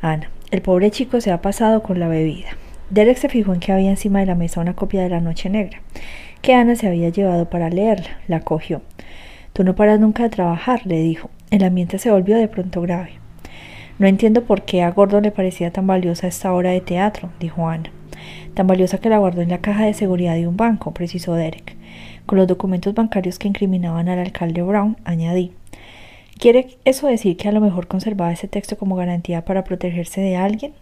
[0.00, 2.48] Ana, el pobre chico se ha pasado con la bebida.
[2.88, 5.50] Derek se fijó en que había encima de la mesa una copia de La Noche
[5.50, 5.82] Negra,
[6.40, 8.16] que Ana se había llevado para leerla.
[8.28, 8.80] La cogió.
[9.52, 11.28] Tú no paras nunca de trabajar, le dijo.
[11.50, 13.25] El ambiente se volvió de pronto grave.
[13.98, 17.68] No entiendo por qué a Gordon le parecía tan valiosa esta obra de teatro, dijo
[17.68, 17.90] Ana.
[18.52, 21.76] Tan valiosa que la guardó en la caja de seguridad de un banco, precisó Derek.
[22.26, 25.52] Con los documentos bancarios que incriminaban al alcalde Brown, añadí.
[26.38, 30.36] ¿Quiere eso decir que a lo mejor conservaba ese texto como garantía para protegerse de
[30.36, 30.74] alguien?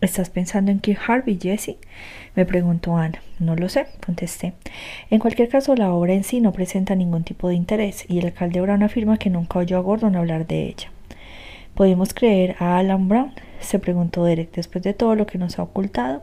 [0.00, 1.76] ¿Estás pensando en Kirk Harvey, Jesse?
[2.34, 3.22] me preguntó Ana.
[3.38, 4.54] No lo sé, contesté.
[5.10, 8.26] En cualquier caso, la obra en sí no presenta ningún tipo de interés, y el
[8.26, 10.93] alcalde Brown afirma que nunca oyó a Gordon hablar de ella.
[11.74, 13.32] ¿Podemos creer a Alan Brown?
[13.60, 16.22] se preguntó Derek después de todo lo que nos ha ocultado.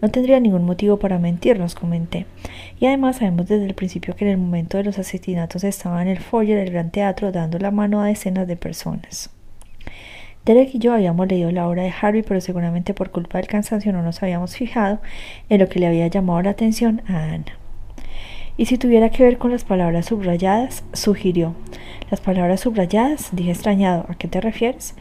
[0.00, 2.26] No tendría ningún motivo para mentirnos, comenté.
[2.78, 6.08] Y además sabemos desde el principio que en el momento de los asesinatos estaba en
[6.08, 9.30] el foyer del Gran Teatro dando la mano a decenas de personas.
[10.44, 13.92] Derek y yo habíamos leído la obra de Harvey, pero seguramente por culpa del cansancio
[13.92, 15.00] no nos habíamos fijado
[15.48, 17.57] en lo que le había llamado la atención a Ana.
[18.58, 21.54] Y si tuviera que ver con las palabras subrayadas, sugirió.
[22.10, 24.96] Las palabras subrayadas, dije extrañado, ¿a qué te refieres?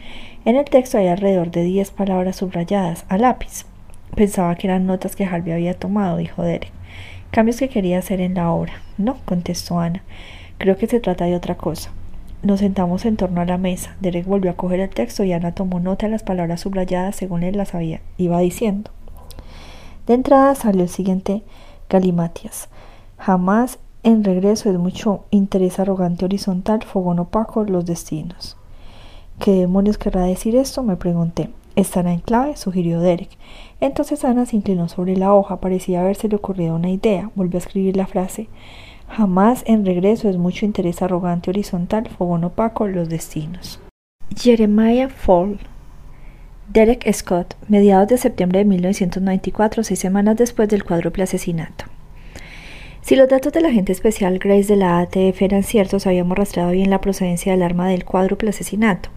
[0.45, 3.65] En el texto hay alrededor de diez palabras subrayadas, a lápiz.
[4.15, 6.71] Pensaba que eran notas que Harvey había tomado, dijo Derek.
[7.31, 8.73] Cambios que quería hacer en la obra.
[8.99, 10.03] No, contestó Ana.
[10.59, 11.89] Creo que se trata de otra cosa.
[12.43, 13.95] Nos sentamos en torno a la mesa.
[14.01, 17.41] Derek volvió a coger el texto y Ana tomó nota de las palabras subrayadas según
[17.41, 18.91] él las había, iba diciendo.
[20.05, 21.41] De entrada salió el siguiente
[21.89, 22.69] galimatias.
[23.17, 28.57] Jamás en regreso es mucho interés arrogante horizontal, fogón opaco, los destinos.
[29.39, 30.83] ¿Qué demonios querrá decir esto?
[30.83, 31.49] me pregunté.
[31.75, 32.57] ¿Estará en clave?
[32.57, 33.37] sugirió Derek.
[33.81, 37.29] Entonces Ana se inclinó sobre la hoja, parecía haberse le ocurrido una idea.
[37.35, 38.49] Volvió a escribir la frase.
[39.09, 43.79] Jamás en regreso es mucho interés arrogante horizontal, fogón opaco, los destinos.
[44.35, 45.59] Jeremiah Fall.
[46.69, 51.85] Derek Scott, mediados de septiembre de 1994, seis semanas después del cuádruple asesinato.
[53.07, 56.71] Si los datos de la agente especial Grace de la ATF eran ciertos, habíamos rastreado
[56.71, 59.07] bien la procedencia del arma del cuádruple asesinato,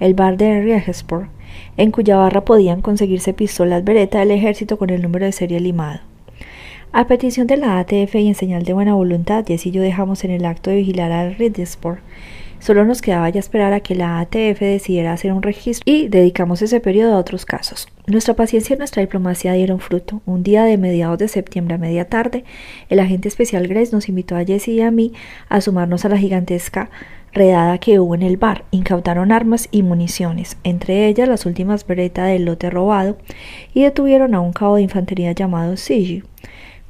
[0.00, 1.30] el bar de Riegesport,
[1.76, 6.00] en cuya barra podían conseguirse pistolas Beretta del ejército con el número de serie limado.
[6.90, 10.24] A petición de la ATF y en señal de buena voluntad, Jess y yo dejamos
[10.24, 11.36] en el acto de vigilar al
[12.60, 16.60] Solo nos quedaba ya esperar a que la ATF decidiera hacer un registro y dedicamos
[16.60, 17.88] ese periodo a otros casos.
[18.06, 20.22] Nuestra paciencia y nuestra diplomacia dieron fruto.
[20.26, 22.44] Un día de mediados de septiembre a media tarde,
[22.88, 25.12] el agente especial Grace nos invitó a Jesse y a mí
[25.48, 26.90] a sumarnos a la gigantesca
[27.32, 28.64] redada que hubo en el bar.
[28.72, 33.18] Incautaron armas y municiones, entre ellas las últimas beretas del lote robado,
[33.72, 36.24] y detuvieron a un cabo de infantería llamado Sigi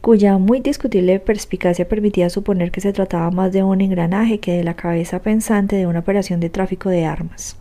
[0.09, 4.65] cuya muy discutible perspicacia permitía suponer que se trataba más de un engranaje que de
[4.65, 7.59] la cabeza pensante de una operación de tráfico de armas.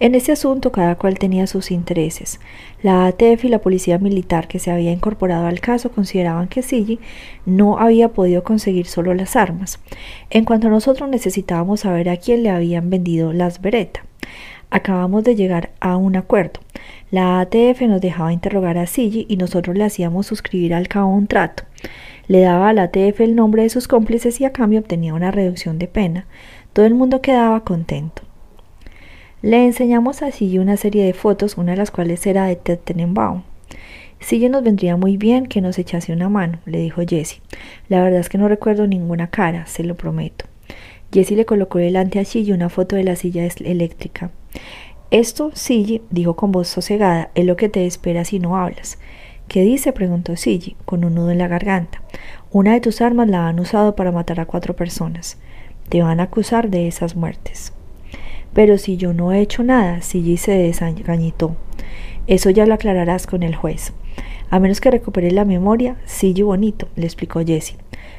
[0.00, 2.40] En este asunto cada cual tenía sus intereses.
[2.82, 7.00] La ATF y la policía militar que se había incorporado al caso consideraban que Silly
[7.46, 9.80] no había podido conseguir solo las armas.
[10.28, 14.04] En cuanto a nosotros necesitábamos saber a quién le habían vendido las Beretta.
[14.74, 16.58] Acabamos de llegar a un acuerdo.
[17.12, 21.28] La ATF nos dejaba interrogar a Silly y nosotros le hacíamos suscribir al cabo un
[21.28, 21.62] trato.
[22.26, 25.30] Le daba a la ATF el nombre de sus cómplices y a cambio obtenía una
[25.30, 26.26] reducción de pena.
[26.72, 28.22] Todo el mundo quedaba contento.
[29.42, 32.80] Le enseñamos a Silly una serie de fotos, una de las cuales era de Ted
[32.80, 33.44] Tenenbaum.
[34.18, 37.40] Silly nos vendría muy bien que nos echase una mano, le dijo Jessie.
[37.88, 40.46] La verdad es que no recuerdo ninguna cara, se lo prometo.
[41.14, 44.32] Jessie le colocó delante a Silly una foto de la silla eléctrica.
[45.12, 48.98] Esto, Silly, dijo con voz sosegada, es lo que te espera si no hablas.
[49.46, 49.92] ¿Qué dice?
[49.92, 52.02] preguntó Silly, con un nudo en la garganta.
[52.50, 55.38] Una de tus armas la han usado para matar a cuatro personas.
[55.88, 57.72] Te van a acusar de esas muertes.
[58.52, 61.54] Pero si yo no he hecho nada, Silly se desengañitó.
[62.26, 63.92] Eso ya lo aclararás con el juez.
[64.50, 67.76] A menos que recupere la memoria, Silly bonito, le explicó Jessie.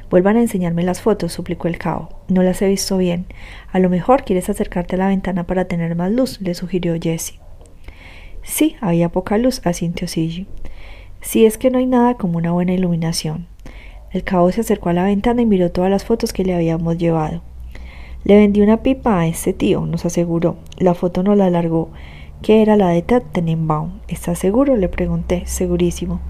[0.10, 2.10] Vuelvan a enseñarme las fotos, suplicó el cabo.
[2.28, 3.26] No las he visto bien.
[3.72, 7.40] A lo mejor quieres acercarte a la ventana para tener más luz, le sugirió Jessie.
[8.44, 10.48] Sí, había poca luz, asintió Silly.
[11.22, 13.48] Sí es que no hay nada como una buena iluminación.
[14.12, 16.98] El cabo se acercó a la ventana y miró todas las fotos que le habíamos
[16.98, 17.42] llevado.
[18.24, 20.58] Le vendí una pipa a ese tío, nos aseguró.
[20.78, 21.90] La foto no la alargó,
[22.42, 24.00] que era la de Ted Tenenbaum.
[24.08, 24.78] ¿Estás seguro?
[24.78, 25.44] le pregunté.
[25.46, 26.22] Segurísimo.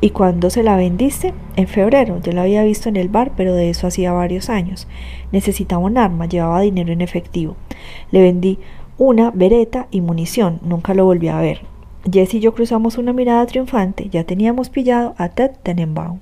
[0.00, 1.34] ¿Y cuándo se la vendiste?
[1.56, 2.20] En febrero.
[2.22, 4.86] Yo la había visto en el bar, pero de eso hacía varios años.
[5.32, 7.56] Necesitaba un arma, llevaba dinero en efectivo.
[8.12, 8.58] Le vendí
[8.96, 10.60] una bereta y munición.
[10.62, 11.62] Nunca lo volví a ver.
[12.10, 14.08] Jess y yo cruzamos una mirada triunfante.
[14.08, 16.20] Ya teníamos pillado a Ted Tenenbaum.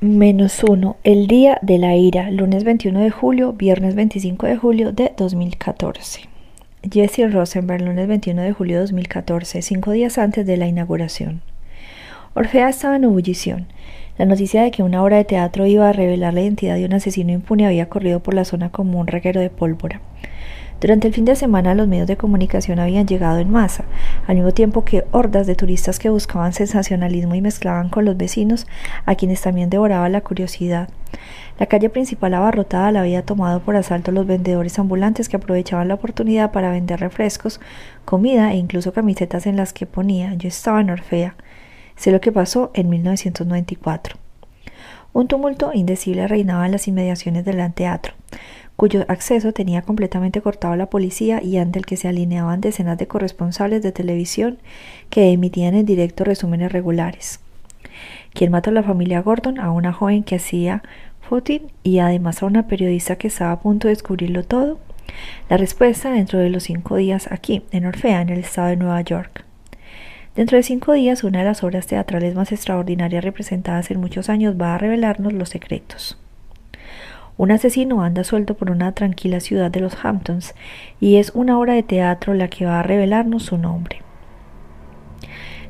[0.00, 0.96] Menos uno.
[1.02, 2.30] El día de la ira.
[2.30, 6.28] Lunes 21 de julio, viernes 25 de julio de 2014.
[6.88, 11.42] Jesse Rosenberg, lunes 21 de julio de 2014, cinco días antes de la inauguración.
[12.34, 13.66] Orfea estaba en ebullición.
[14.18, 16.92] La noticia de que una obra de teatro iba a revelar la identidad de un
[16.92, 20.00] asesino impune había corrido por la zona como un reguero de pólvora.
[20.80, 23.84] Durante el fin de semana los medios de comunicación habían llegado en masa,
[24.28, 28.66] al mismo tiempo que hordas de turistas que buscaban sensacionalismo y mezclaban con los vecinos,
[29.04, 30.88] a quienes también devoraba la curiosidad.
[31.58, 35.94] La calle principal abarrotada la había tomado por asalto los vendedores ambulantes que aprovechaban la
[35.94, 37.60] oportunidad para vender refrescos,
[38.04, 41.34] comida e incluso camisetas en las que ponía Yo estaba en Orfea.
[41.98, 44.16] Sé lo que pasó en 1994.
[45.12, 48.14] Un tumulto indecible reinaba en las inmediaciones del anteatro,
[48.76, 53.08] cuyo acceso tenía completamente cortado la policía y ante el que se alineaban decenas de
[53.08, 54.58] corresponsales de televisión
[55.10, 57.40] que emitían en directo resúmenes regulares.
[58.32, 59.58] ¿Quién mató a la familia Gordon?
[59.58, 60.84] A una joven que hacía
[61.22, 64.78] footing y además a una periodista que estaba a punto de descubrirlo todo.
[65.48, 69.00] La respuesta dentro de los cinco días aquí, en Orfea, en el estado de Nueva
[69.00, 69.47] York.
[70.38, 74.54] Dentro de cinco días, una de las obras teatrales más extraordinarias representadas en muchos años
[74.54, 76.16] va a revelarnos los secretos.
[77.36, 80.54] Un asesino anda suelto por una tranquila ciudad de los Hamptons
[81.00, 84.02] y es una obra de teatro la que va a revelarnos su nombre.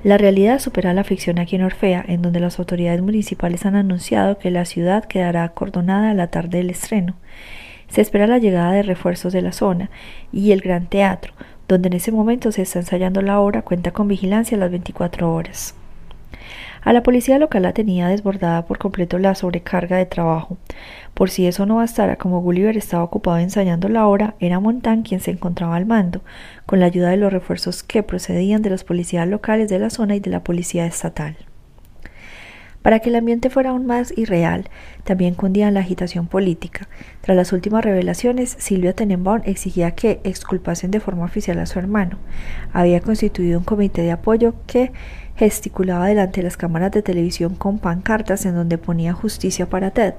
[0.04, 4.36] La realidad supera la ficción aquí en Orfea, en donde las autoridades municipales han anunciado
[4.36, 7.14] que la ciudad quedará acordonada a la tarde del estreno.
[7.88, 9.88] Se espera la llegada de refuerzos de la zona
[10.30, 11.32] y el Gran Teatro,
[11.68, 15.74] donde en ese momento se está ensayando la obra, cuenta con vigilancia las 24 horas.
[16.82, 20.56] A la policía local la tenía desbordada por completo la sobrecarga de trabajo.
[21.12, 25.20] Por si eso no bastara, como Gulliver estaba ocupado ensayando la obra, era Montán quien
[25.20, 26.20] se encontraba al mando,
[26.64, 30.16] con la ayuda de los refuerzos que procedían de las policías locales de la zona
[30.16, 31.36] y de la policía estatal.
[32.88, 34.70] Para que el ambiente fuera aún más irreal,
[35.04, 36.88] también cundía la agitación política.
[37.20, 42.16] Tras las últimas revelaciones, Silvia Tenenbaum exigía que exculpasen de forma oficial a su hermano.
[42.72, 44.92] Había constituido un comité de apoyo que
[45.36, 50.14] gesticulaba delante de las cámaras de televisión con pancartas en donde ponía justicia para Ted.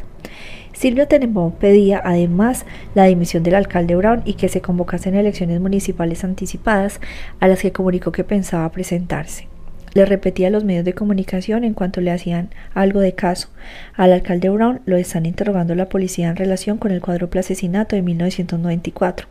[0.72, 6.24] Silvia Tenenbaum pedía además la dimisión del alcalde Brown y que se convocasen elecciones municipales
[6.24, 7.02] anticipadas
[7.40, 9.49] a las que comunicó que pensaba presentarse.
[9.94, 13.50] Le repetía a los medios de comunicación en cuanto le hacían algo de caso.
[13.96, 18.02] Al alcalde Brown lo están interrogando la policía en relación con el cuádruple asesinato de
[18.02, 19.28] 1994.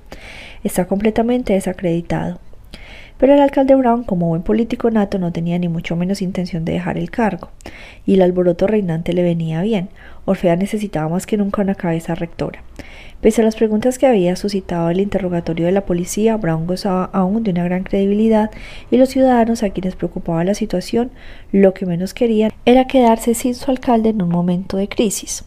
[0.64, 2.40] Está completamente desacreditado.
[3.18, 6.72] Pero el alcalde Brown, como buen político nato, no tenía ni mucho menos intención de
[6.72, 7.50] dejar el cargo,
[8.06, 9.88] y el alboroto reinante le venía bien.
[10.24, 12.62] Orfea necesitaba más que nunca una cabeza rectora.
[13.20, 17.42] Pese a las preguntas que había suscitado el interrogatorio de la policía, Brown gozaba aún
[17.42, 18.52] de una gran credibilidad
[18.92, 21.10] y los ciudadanos a quienes preocupaba la situación
[21.50, 25.44] lo que menos querían era quedarse sin su alcalde en un momento de crisis.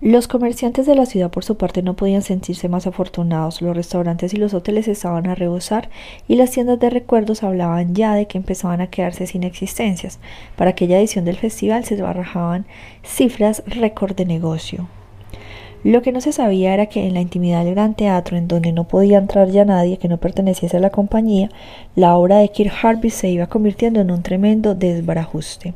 [0.00, 4.32] Los comerciantes de la ciudad por su parte no podían sentirse más afortunados, los restaurantes
[4.32, 5.88] y los hoteles estaban a rebosar
[6.28, 10.20] y las tiendas de recuerdos hablaban ya de que empezaban a quedarse sin existencias.
[10.54, 12.64] Para aquella edición del festival se barrajaban
[13.02, 14.86] cifras récord de negocio.
[15.82, 18.70] Lo que no se sabía era que en la intimidad del gran teatro, en donde
[18.70, 21.50] no podía entrar ya nadie que no perteneciese a la compañía,
[21.96, 25.74] la obra de Kirk Harvey se iba convirtiendo en un tremendo desbarajuste.